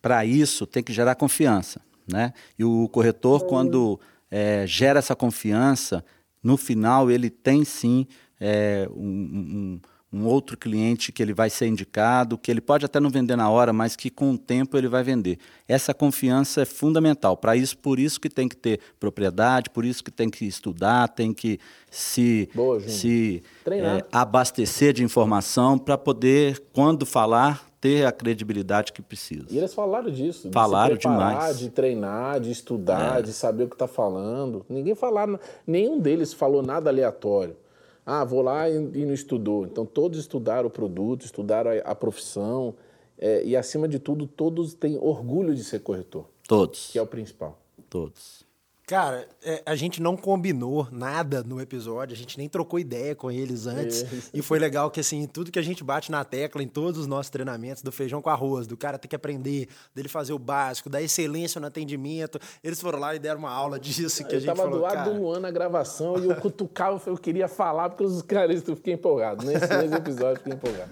para 0.00 0.24
isso 0.24 0.66
tem 0.66 0.82
que 0.82 0.92
gerar 0.92 1.14
confiança, 1.14 1.80
né? 2.10 2.32
E 2.58 2.64
o 2.64 2.88
corretor, 2.88 3.46
quando 3.46 4.00
é, 4.30 4.66
gera 4.66 4.98
essa 4.98 5.14
confiança, 5.14 6.02
no 6.42 6.56
final 6.56 7.10
ele 7.10 7.28
tem 7.28 7.64
sim 7.64 8.06
é, 8.40 8.88
um, 8.90 9.04
um 9.04 9.80
um 10.12 10.26
outro 10.26 10.58
cliente 10.58 11.10
que 11.10 11.22
ele 11.22 11.32
vai 11.32 11.48
ser 11.48 11.66
indicado, 11.66 12.36
que 12.36 12.50
ele 12.50 12.60
pode 12.60 12.84
até 12.84 13.00
não 13.00 13.08
vender 13.08 13.34
na 13.34 13.48
hora, 13.48 13.72
mas 13.72 13.96
que 13.96 14.10
com 14.10 14.32
o 14.32 14.38
tempo 14.38 14.76
ele 14.76 14.86
vai 14.86 15.02
vender. 15.02 15.38
Essa 15.66 15.94
confiança 15.94 16.62
é 16.62 16.64
fundamental. 16.66 17.36
Para 17.36 17.56
isso, 17.56 17.78
por 17.78 17.98
isso 17.98 18.20
que 18.20 18.28
tem 18.28 18.46
que 18.46 18.56
ter 18.56 18.78
propriedade, 19.00 19.70
por 19.70 19.84
isso 19.84 20.04
que 20.04 20.10
tem 20.10 20.28
que 20.28 20.44
estudar, 20.44 21.08
tem 21.08 21.32
que 21.32 21.58
se, 21.90 22.48
Boa, 22.54 22.78
se 22.80 23.42
é, 23.66 24.04
abastecer 24.12 24.92
de 24.92 25.02
informação 25.02 25.78
para 25.78 25.96
poder, 25.96 26.62
quando 26.74 27.06
falar, 27.06 27.66
ter 27.80 28.06
a 28.06 28.12
credibilidade 28.12 28.92
que 28.92 29.02
precisa. 29.02 29.46
E 29.50 29.58
eles 29.58 29.72
falaram 29.74 30.10
disso. 30.10 30.48
De 30.48 30.54
falaram 30.54 30.96
demais. 30.96 31.58
De 31.58 31.70
treinar, 31.70 32.38
de 32.38 32.50
estudar, 32.52 33.18
é. 33.18 33.22
de 33.22 33.32
saber 33.32 33.64
o 33.64 33.68
que 33.68 33.74
está 33.74 33.88
falando. 33.88 34.64
Ninguém 34.68 34.94
falaram, 34.94 35.40
nenhum 35.66 35.98
deles 35.98 36.32
falou 36.32 36.62
nada 36.62 36.90
aleatório. 36.90 37.56
Ah, 38.04 38.24
vou 38.24 38.42
lá 38.42 38.68
e, 38.68 38.74
e 38.74 39.06
não 39.06 39.14
estudou. 39.14 39.64
Então, 39.64 39.86
todos 39.86 40.18
estudaram 40.18 40.68
o 40.68 40.70
produto, 40.70 41.24
estudaram 41.24 41.70
a, 41.70 41.92
a 41.92 41.94
profissão 41.94 42.74
é, 43.18 43.44
e, 43.44 43.56
acima 43.56 43.86
de 43.86 43.98
tudo, 43.98 44.26
todos 44.26 44.74
têm 44.74 44.98
orgulho 44.98 45.54
de 45.54 45.62
ser 45.62 45.80
corretor. 45.80 46.26
Todos. 46.48 46.90
Que 46.90 46.98
é 46.98 47.02
o 47.02 47.06
principal. 47.06 47.58
Todos. 47.88 48.44
Cara, 48.92 49.26
é, 49.42 49.62
a 49.64 49.74
gente 49.74 50.02
não 50.02 50.18
combinou 50.18 50.86
nada 50.92 51.42
no 51.42 51.58
episódio, 51.58 52.12
a 52.12 52.16
gente 52.16 52.36
nem 52.36 52.46
trocou 52.46 52.78
ideia 52.78 53.14
com 53.14 53.30
eles 53.30 53.66
antes. 53.66 54.02
É. 54.02 54.06
E 54.34 54.42
foi 54.42 54.58
legal 54.58 54.90
que, 54.90 55.00
assim, 55.00 55.26
tudo 55.26 55.50
que 55.50 55.58
a 55.58 55.62
gente 55.62 55.82
bate 55.82 56.12
na 56.12 56.22
tecla 56.24 56.62
em 56.62 56.68
todos 56.68 57.00
os 57.00 57.06
nossos 57.06 57.30
treinamentos, 57.30 57.82
do 57.82 57.90
feijão 57.90 58.20
com 58.20 58.28
arroz, 58.28 58.66
do 58.66 58.76
cara 58.76 58.98
ter 58.98 59.08
que 59.08 59.16
aprender, 59.16 59.66
dele 59.94 60.10
fazer 60.10 60.34
o 60.34 60.38
básico, 60.38 60.90
da 60.90 61.00
excelência 61.00 61.58
no 61.58 61.68
atendimento, 61.68 62.38
eles 62.62 62.82
foram 62.82 62.98
lá 62.98 63.14
e 63.14 63.18
deram 63.18 63.38
uma 63.38 63.50
aula 63.50 63.80
disso 63.80 64.22
que 64.26 64.34
eu 64.34 64.36
a 64.36 64.40
gente 64.40 64.46
tava 64.46 64.62
falou, 64.64 64.76
do 64.76 64.82
lado 64.82 64.94
cara... 64.94 65.10
do 65.10 65.22
Luan 65.22 65.40
na 65.40 65.50
gravação 65.50 66.18
e 66.18 66.26
eu 66.26 66.36
cutucava, 66.36 67.00
eu 67.06 67.16
queria 67.16 67.48
falar, 67.48 67.88
porque 67.88 68.04
os 68.04 68.20
caras, 68.20 68.68
eu 68.68 68.76
fiquei 68.76 68.92
empolgado. 68.92 69.46
Nesse, 69.46 69.68
nesse 69.68 69.94
episódio, 69.94 70.32
eu 70.32 70.36
fiquei 70.36 70.52
empolgado. 70.52 70.90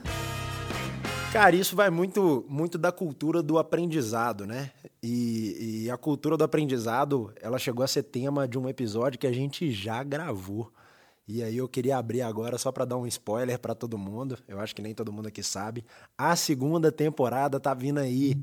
Cara, 1.33 1.55
isso 1.55 1.77
vai 1.77 1.91
muito, 1.91 2.45
muito 2.49 2.77
da 2.77 2.91
cultura 2.91 3.41
do 3.41 3.57
aprendizado, 3.57 4.45
né? 4.45 4.73
E, 5.01 5.85
e, 5.85 5.91
a 5.91 5.97
cultura 5.97 6.37
do 6.37 6.43
aprendizado, 6.43 7.33
ela 7.41 7.57
chegou 7.57 7.85
a 7.85 7.89
ser 7.89 8.03
tema 8.03 8.49
de 8.49 8.59
um 8.59 8.69
episódio 8.69 9.17
que 9.17 9.29
a 9.29 9.33
gente 9.33 9.71
já 9.71 10.03
gravou. 10.03 10.73
E 11.29 11.41
aí 11.41 11.57
eu 11.57 11.69
queria 11.69 11.97
abrir 11.97 12.23
agora 12.23 12.59
só 12.59 12.73
para 12.73 12.85
dar 12.85 12.97
um 12.97 13.07
spoiler 13.07 13.61
para 13.61 13.77
todo 13.77 13.97
mundo. 13.97 14.37
Eu 14.49 14.59
acho 14.59 14.75
que 14.75 14.83
nem 14.83 14.93
todo 14.93 15.13
mundo 15.13 15.29
aqui 15.29 15.41
sabe. 15.41 15.85
A 16.19 16.35
segunda 16.35 16.91
temporada 16.91 17.61
tá 17.61 17.73
vindo 17.75 18.01
aí. 18.01 18.37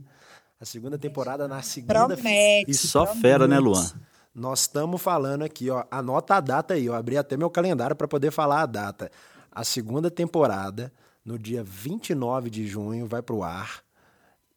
A 0.60 0.64
segunda 0.64 0.98
temporada 0.98 1.46
na 1.46 1.62
segunda. 1.62 2.16
Promete, 2.16 2.72
e 2.72 2.74
só 2.74 3.04
promete. 3.04 3.22
fera, 3.22 3.48
né, 3.50 3.60
Luan? 3.60 3.86
Nós 4.34 4.62
estamos 4.62 5.02
falando 5.02 5.44
aqui, 5.44 5.70
ó. 5.70 5.84
Anota 5.92 6.36
a 6.36 6.40
data 6.40 6.74
aí. 6.74 6.86
Eu 6.86 6.96
abri 6.96 7.18
até 7.18 7.36
meu 7.36 7.50
calendário 7.50 7.98
para 7.98 8.08
poder 8.08 8.32
falar 8.32 8.62
a 8.62 8.66
data. 8.66 9.12
A 9.52 9.66
segunda 9.66 10.10
temporada 10.10 10.94
no 11.28 11.38
dia 11.38 11.62
29 11.62 12.50
de 12.50 12.66
junho, 12.66 13.06
vai 13.06 13.22
para 13.22 13.36
o 13.36 13.44
ar. 13.44 13.84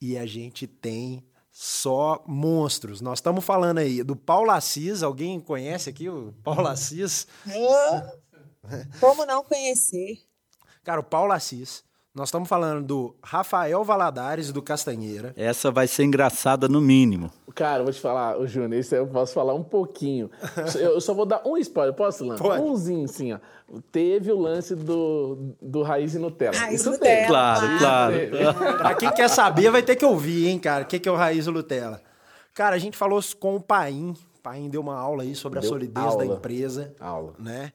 E 0.00 0.16
a 0.16 0.24
gente 0.24 0.68
tem 0.68 1.26
só 1.50 2.22
monstros. 2.28 3.00
Nós 3.00 3.18
estamos 3.18 3.44
falando 3.44 3.78
aí 3.78 4.04
do 4.04 4.14
Paulo 4.14 4.52
Assis. 4.52 5.02
Alguém 5.02 5.40
conhece 5.40 5.90
aqui 5.90 6.08
o 6.08 6.32
Paulo 6.44 6.68
Assis? 6.68 7.26
Como 9.00 9.26
não 9.26 9.42
conhecer? 9.42 10.22
Cara, 10.84 11.00
o 11.00 11.04
Paulo 11.04 11.32
Assis 11.32 11.82
nós 12.12 12.28
estamos 12.28 12.48
falando 12.48 12.84
do 12.84 13.14
Rafael 13.22 13.84
Valadares 13.84 14.50
do 14.50 14.60
Castanheira. 14.60 15.32
Essa 15.36 15.70
vai 15.70 15.86
ser 15.86 16.02
engraçada 16.02 16.66
no 16.68 16.80
mínimo. 16.80 17.30
Cara, 17.54 17.84
vou 17.84 17.92
te 17.92 18.00
falar, 18.00 18.36
o 18.36 18.48
Júnior, 18.48 18.80
isso 18.80 18.94
eu 18.96 19.06
posso 19.06 19.32
falar 19.32 19.54
um 19.54 19.62
pouquinho. 19.62 20.28
eu 20.74 21.00
só 21.00 21.14
vou 21.14 21.24
dar 21.24 21.40
um 21.46 21.56
spoiler, 21.58 21.94
posso, 21.94 22.24
Lan? 22.24 22.36
Pode. 22.36 22.62
Umzinho, 22.62 23.04
assim, 23.04 23.32
ó. 23.32 23.38
Teve 23.92 24.32
o 24.32 24.38
lance 24.38 24.74
do, 24.74 25.54
do 25.62 25.82
Raiz 25.82 26.14
e 26.14 26.18
Nutella. 26.18 26.56
Raiz 26.56 26.80
isso 26.80 26.90
Nutella. 26.90 27.28
Claro, 27.28 27.78
claro. 27.78 28.14
claro. 28.30 28.78
pra 28.78 28.94
quem 28.96 29.10
quer 29.12 29.28
saber, 29.28 29.70
vai 29.70 29.82
ter 29.82 29.94
que 29.94 30.04
ouvir, 30.04 30.48
hein, 30.48 30.58
cara. 30.58 30.82
O 30.82 30.86
que, 30.86 30.98
que 30.98 31.08
é 31.08 31.12
o 31.12 31.16
Raiz 31.16 31.46
e 31.46 31.50
Nutella? 31.50 32.02
Cara, 32.52 32.74
a 32.74 32.78
gente 32.78 32.96
falou 32.96 33.20
com 33.38 33.54
o 33.54 33.60
Paim. 33.60 34.16
O 34.36 34.40
Paim 34.42 34.68
deu 34.68 34.80
uma 34.80 34.96
aula 34.96 35.22
aí 35.22 35.36
sobre 35.36 35.60
deu 35.60 35.68
a 35.68 35.72
solidez 35.72 36.04
aula. 36.04 36.18
da 36.18 36.26
empresa. 36.26 36.92
Aula. 36.98 37.34
Né? 37.38 37.72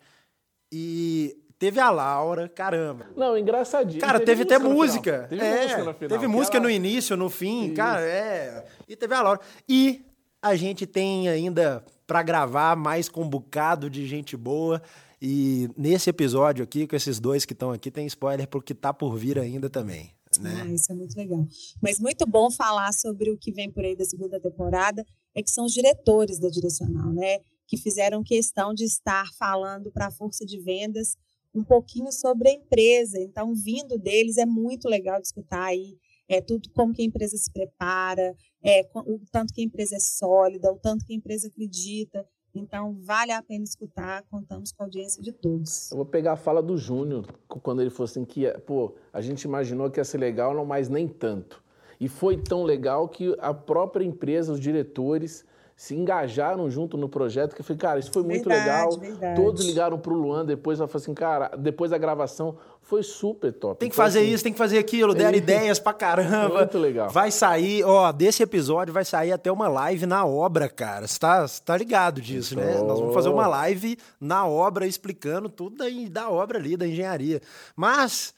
E 0.74 1.38
Teve 1.58 1.80
a 1.80 1.90
Laura, 1.90 2.50
caramba. 2.50 3.08
Não, 3.16 3.38
engraçadinho. 3.38 4.02
Cara, 4.02 4.20
teve, 4.20 4.46
teve 4.46 4.56
até 4.56 4.60
música. 4.60 5.26
Teve 5.30 5.42
é, 5.42 5.62
música 5.62 5.84
no 5.84 5.94
final. 5.94 6.10
Teve 6.10 6.28
música 6.28 6.60
no 6.60 6.70
início, 6.70 7.16
no 7.16 7.30
fim, 7.30 7.68
Isso. 7.68 7.76
cara, 7.76 8.02
é. 8.02 8.66
E 8.88 8.96
teve 8.96 9.14
a 9.16 9.22
Laura. 9.22 9.40
E 9.68 10.06
a 10.42 10.56
gente 10.56 10.86
tem 10.86 11.30
ainda 11.30 11.84
para 12.06 12.22
gravar 12.22 12.76
mais 12.76 13.08
com 13.08 13.24
um 13.24 13.30
bocado 13.30 13.90
de 13.90 14.06
gente 14.06 14.36
boa. 14.36 14.82
E 15.22 15.70
nesse 15.78 16.10
episódio 16.10 16.64
aqui, 16.64 16.86
com 16.86 16.96
esses 16.96 17.20
dois 17.20 17.46
que 17.46 17.54
estão 17.54 17.72
aqui, 17.72 17.90
tem 17.90 18.06
spoiler 18.06 18.48
porque 18.48 18.74
tá 18.74 18.94
por 18.94 19.16
vir 19.16 19.40
ainda 19.40 19.70
também. 19.70 20.12
Né? 20.40 20.62
Ah, 20.62 20.68
isso 20.68 20.92
é 20.92 20.96
muito 20.96 21.16
legal. 21.16 21.48
Mas 21.82 22.00
muito 22.00 22.28
bom 22.28 22.52
falar 22.52 22.92
sobre 22.94 23.32
o 23.32 23.38
que 23.38 23.52
vem 23.52 23.72
por 23.72 23.84
aí 23.84 23.96
da 23.96 24.04
segunda 24.04 24.40
temporada, 24.40 25.06
é 25.34 25.42
que 25.42 25.50
são 25.50 25.66
os 25.66 25.72
diretores 25.72 26.38
da 26.38 26.50
Direcional, 26.50 27.14
né? 27.14 27.40
Que 27.66 27.78
fizeram 27.78 28.22
questão 28.22 28.74
de 28.74 28.84
estar 28.84 29.28
falando 29.40 29.90
para 29.92 30.08
a 30.08 30.12
força 30.12 30.46
de 30.46 30.60
vendas 30.60 31.18
um 31.56 31.64
pouquinho 31.64 32.12
sobre 32.12 32.50
a 32.50 32.54
empresa. 32.54 33.20
Então, 33.20 33.54
vindo 33.56 33.98
deles 33.98 34.38
é 34.38 34.46
muito 34.46 34.88
legal 34.88 35.20
de 35.20 35.28
escutar 35.28 35.66
aí 35.66 35.98
é, 36.28 36.42
tudo 36.42 36.70
como 36.72 36.94
que 36.94 37.02
a 37.02 37.06
empresa 37.06 37.38
se 37.38 37.52
prepara, 37.52 38.36
é, 38.64 38.82
o 38.96 39.20
tanto 39.32 39.54
que 39.54 39.62
a 39.62 39.64
empresa 39.64 39.96
é 39.96 40.00
sólida, 40.00 40.72
o 40.72 40.78
tanto 40.78 41.06
que 41.06 41.14
a 41.14 41.16
empresa 41.16 41.48
acredita. 41.48 42.26
Então, 42.54 42.98
vale 43.02 43.32
a 43.32 43.44
pena 43.44 43.64
escutar, 43.64 44.24
contamos 44.30 44.72
com 44.72 44.84
a 44.84 44.86
audiência 44.86 45.22
de 45.22 45.34
todos. 45.34 45.92
Eu 45.92 45.98
vou 45.98 46.06
pegar 46.06 46.34
a 46.34 46.38
fala 46.38 46.64
do 46.64 46.78
Júnior, 46.78 47.28
quando 47.48 47.82
ele 47.82 47.90
falou 47.90 48.06
assim 48.06 48.24
que, 48.24 48.50
pô, 48.60 48.96
a 49.12 49.22
gente 49.22 49.44
imaginou 49.44 49.92
que 49.92 50.00
ia 50.00 50.06
ser 50.06 50.18
legal, 50.18 50.54
não, 50.54 50.66
mas 50.66 50.88
nem 50.88 51.08
tanto. 51.08 51.64
E 52.00 52.08
foi 52.08 52.38
tão 52.38 52.64
legal 52.64 53.08
que 53.10 53.36
a 53.40 53.54
própria 53.54 54.06
empresa, 54.06 54.54
os 54.54 54.60
diretores, 54.60 55.46
se 55.78 55.94
engajaram 55.94 56.70
junto 56.72 56.96
no 56.96 57.10
projeto, 57.10 57.54
que 57.54 57.60
eu 57.60 57.66
falei, 57.66 57.78
cara, 57.78 58.00
isso 58.00 58.10
foi 58.12 58.24
muito 58.24 58.48
Verdade, 58.48 58.96
legal. 58.96 58.98
verdade. 58.98 59.42
Todos 59.42 59.66
ligaram 59.66 60.00
pro 60.00 60.14
Luan 60.16 60.46
depois, 60.46 60.80
ela 60.80 60.88
falou 60.88 61.02
assim, 61.04 61.14
cara, 61.14 61.52
depois 61.58 61.92
da 61.92 61.98
gravação, 61.98 62.56
foi 62.82 63.04
super 63.04 63.52
top. 63.52 63.80
Tem 63.80 63.90
que 63.90 63.94
Então, 63.96 64.06
fazer 64.06 64.20
assim, 64.20 64.30
isso, 64.32 64.44
tem 64.44 64.54
que 64.54 64.58
fazer 64.58 64.78
aquilo, 64.78 65.14
deram 65.14 65.34
É. 65.34 65.38
ideias 65.38 65.78
pra 65.78 65.92
caramba. 65.92 66.60
Muito 66.60 66.78
legal. 66.78 67.10
Vai 67.10 67.30
sair, 67.30 67.84
ó, 67.84 68.10
desse 68.14 68.42
episódio 68.42 68.94
vai 68.94 69.04
sair 69.04 69.34
até 69.34 69.52
uma 69.52 69.68
live 69.68 70.06
na 70.06 70.26
obra, 70.26 70.70
cara. 70.70 71.08
Você 71.08 71.20
tá, 71.20 71.46
tá 71.66 71.76
ligado 71.76 72.22
disso, 72.22 72.56
né? 72.56 72.78
Tô. 72.78 72.86
Nós 72.86 73.00
vamos 73.00 73.14
fazer 73.14 73.28
uma 73.30 73.48
live 73.48 73.98
na 74.18 74.48
obra 74.48 74.88
explicando 74.88 75.50
tudo 75.50 75.76
da, 75.76 75.86
da 76.10 76.30
obra 76.30 76.58
ali, 76.58 76.78
da 76.78 76.88
engenharia. 76.88 77.42
Mas 77.76 78.34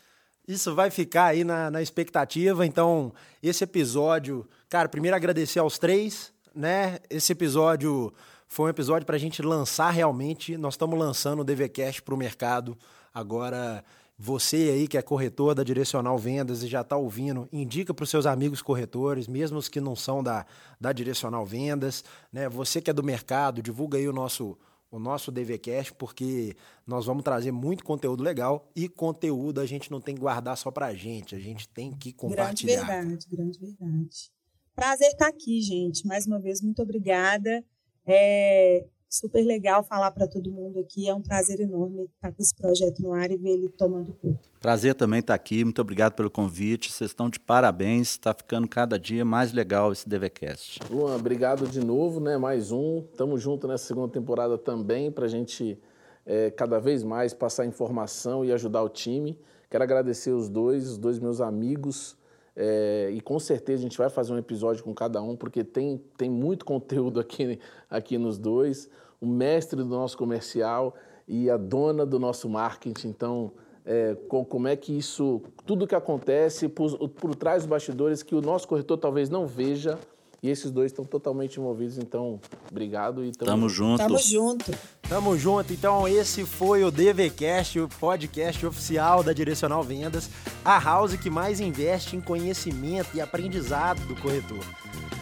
isso 0.48 0.74
vai 0.74 0.90
ficar 0.90 1.26
aí 1.26 1.44
na, 1.44 1.70
na 1.70 1.84
expectativa. 1.84 2.66
Então, 2.66 3.14
esse 3.44 3.64
episódio, 3.64 4.44
cara, 4.70 4.90
primeiro 4.90 5.16
agradecer 5.16 5.60
aos 5.60 5.78
três, 5.78 6.36
né? 6.58 7.00
Esse 7.10 7.32
episódio 7.32 8.12
foi 8.48 8.66
um 8.66 8.70
episódio 8.70 9.06
pra 9.06 9.18
gente 9.18 9.42
lançar 9.42 9.92
realmente. 9.92 10.58
Nós 10.58 10.74
estamos 10.74 10.98
lançando 10.98 11.42
o 11.42 11.44
DVCast 11.44 12.02
pro 12.02 12.18
mercado. 12.18 12.78
Agora, 13.14 13.84
você 14.18 14.56
aí 14.56 14.88
que 14.88 14.98
é 14.98 15.02
corretor 15.02 15.54
da 15.54 15.64
Direcional 15.64 16.18
Vendas 16.18 16.64
e 16.64 16.68
já 16.68 16.82
está 16.82 16.98
ouvindo, 16.98 17.48
indica 17.54 17.94
para 17.94 18.04
os 18.04 18.10
seus 18.10 18.26
amigos 18.26 18.62
corretores, 18.62 19.28
mesmo 19.28 19.60
os 19.60 19.70
que 19.70 19.80
não 19.80 19.96
são 19.96 20.24
da, 20.24 20.46
da 20.82 20.92
Direcional 20.92 21.46
Vendas. 21.46 22.04
Né? 22.34 22.50
Você 22.50 22.82
que 22.82 22.90
é 22.90 22.94
do 22.94 23.04
mercado, 23.04 23.62
divulga 23.62 24.00
aí 24.00 24.08
o 24.08 24.14
nosso, 24.14 24.58
o 24.90 24.98
nosso 24.98 25.32
DVCast, 25.32 25.94
porque 25.94 26.56
nós 26.86 27.06
vamos 27.06 27.24
trazer 27.24 27.52
muito 27.52 27.84
conteúdo 27.84 28.24
legal 28.24 28.68
e 28.76 28.90
conteúdo 28.90 29.62
a 29.62 29.66
gente 29.68 29.92
não 29.92 30.02
tem 30.02 30.16
que 30.16 30.22
guardar 30.22 30.58
só 30.58 30.72
para 30.72 30.88
a 30.88 30.96
gente, 30.96 31.36
a 31.36 31.40
gente 31.40 31.70
tem 31.70 31.92
que 31.92 32.12
Grande 32.12 32.18
compartilhar. 32.18 32.86
verdade, 32.86 33.28
grande 33.30 33.60
verdade. 33.60 34.37
Prazer 34.78 35.08
estar 35.08 35.28
aqui, 35.28 35.60
gente. 35.60 36.06
Mais 36.06 36.28
uma 36.28 36.38
vez, 36.38 36.62
muito 36.62 36.84
obrigada. 36.84 37.64
É 38.06 38.86
super 39.10 39.44
legal 39.44 39.84
falar 39.84 40.12
para 40.12 40.28
todo 40.28 40.52
mundo 40.52 40.78
aqui. 40.78 41.10
É 41.10 41.16
um 41.16 41.22
prazer 41.22 41.60
enorme 41.60 42.04
estar 42.04 42.32
com 42.32 42.40
esse 42.40 42.56
projeto 42.56 43.02
no 43.02 43.12
ar 43.12 43.32
e 43.32 43.38
ver 43.38 43.54
ele 43.54 43.70
tomando 43.70 44.14
corpo. 44.14 44.40
Prazer 44.60 44.94
também 44.94 45.22
estar 45.22 45.34
aqui, 45.34 45.64
muito 45.64 45.82
obrigado 45.82 46.14
pelo 46.14 46.30
convite. 46.30 46.92
Vocês 46.92 47.10
estão 47.10 47.28
de 47.28 47.40
parabéns, 47.40 48.10
está 48.10 48.36
ficando 48.36 48.68
cada 48.68 49.00
dia 49.00 49.26
mais 49.26 49.52
legal 49.52 49.92
esse 49.92 50.08
DVCast. 50.08 50.80
Luan, 50.92 51.16
obrigado 51.16 51.68
de 51.68 51.84
novo, 51.84 52.20
né? 52.20 52.38
Mais 52.38 52.72
um. 52.72 53.02
Tamo 53.18 53.36
junto 53.40 53.68
nessa 53.68 53.88
segunda 53.88 54.14
temporada 54.14 54.60
também 54.60 55.12
para 55.12 55.26
a 55.26 55.30
gente 55.30 55.82
é, 56.24 56.52
cada 56.52 56.80
vez 56.80 57.02
mais 57.02 57.34
passar 57.34 57.66
informação 57.66 58.46
e 58.46 58.52
ajudar 58.52 58.84
o 58.84 58.90
time. 58.90 59.40
Quero 59.72 59.84
agradecer 59.84 60.34
os 60.34 60.48
dois, 60.48 60.88
os 60.88 60.98
dois 61.00 61.18
meus 61.18 61.42
amigos. 61.42 62.16
É, 62.60 63.12
e 63.14 63.22
com 63.22 63.40
certeza 63.40 63.82
a 63.82 63.84
gente 63.84 63.98
vai 63.98 64.10
fazer 64.10 64.34
um 64.34 64.38
episódio 64.38 64.84
com 64.84 64.92
cada 64.94 65.22
um, 65.22 65.36
porque 65.36 65.64
tem, 65.64 66.02
tem 66.18 66.28
muito 66.30 66.66
conteúdo 66.66 67.20
aqui, 67.20 67.60
aqui 67.90 68.18
nos 68.18 68.38
dois. 68.40 68.90
O 69.22 69.28
mestre 69.28 69.78
do 69.78 69.86
nosso 69.86 70.18
comercial 70.18 70.96
e 71.28 71.50
a 71.52 71.58
dona 71.58 72.04
do 72.06 72.18
nosso 72.20 72.50
marketing. 72.50 73.10
Então, 73.10 73.52
é, 73.86 74.16
com- 74.28 74.44
como 74.44 74.68
é 74.68 74.76
que 74.76 74.98
isso, 74.98 75.42
tudo 75.66 75.86
que 75.88 75.96
acontece 75.96 76.68
por, 76.68 77.08
por 77.10 77.36
trás 77.36 77.64
dos 77.64 77.70
bastidores 77.70 78.24
que 78.24 78.34
o 78.36 78.42
nosso 78.42 78.68
corretor 78.68 78.98
talvez 78.98 79.30
não 79.30 79.46
veja, 79.46 79.98
e 80.42 80.50
esses 80.50 80.70
dois 80.70 80.92
estão 80.92 81.04
totalmente 81.04 81.60
envolvidos. 81.60 81.98
Então, 81.98 82.40
obrigado 82.70 83.24
e 83.24 83.32
tamo, 83.32 83.52
Tamo 83.52 83.70
junto. 83.70 83.98
Tamo 83.98 84.18
junto. 84.20 84.72
Tamo 85.10 85.38
junto. 85.38 85.72
Então, 85.72 86.06
esse 86.08 86.46
foi 86.46 86.84
o 86.84 86.92
DVCast, 86.92 87.80
o 87.80 87.88
podcast 87.88 88.66
oficial 88.66 89.24
da 89.24 89.32
Direcional 89.32 89.82
Vendas, 89.82 90.30
a 90.66 90.78
house 90.80 91.16
que 91.16 91.30
mais 91.30 91.62
investe 91.62 92.18
em 92.18 92.22
conhecimento 92.22 93.12
e 93.14 93.22
aprendizado 93.22 94.02
do 94.06 94.18
corretor. 94.18 94.60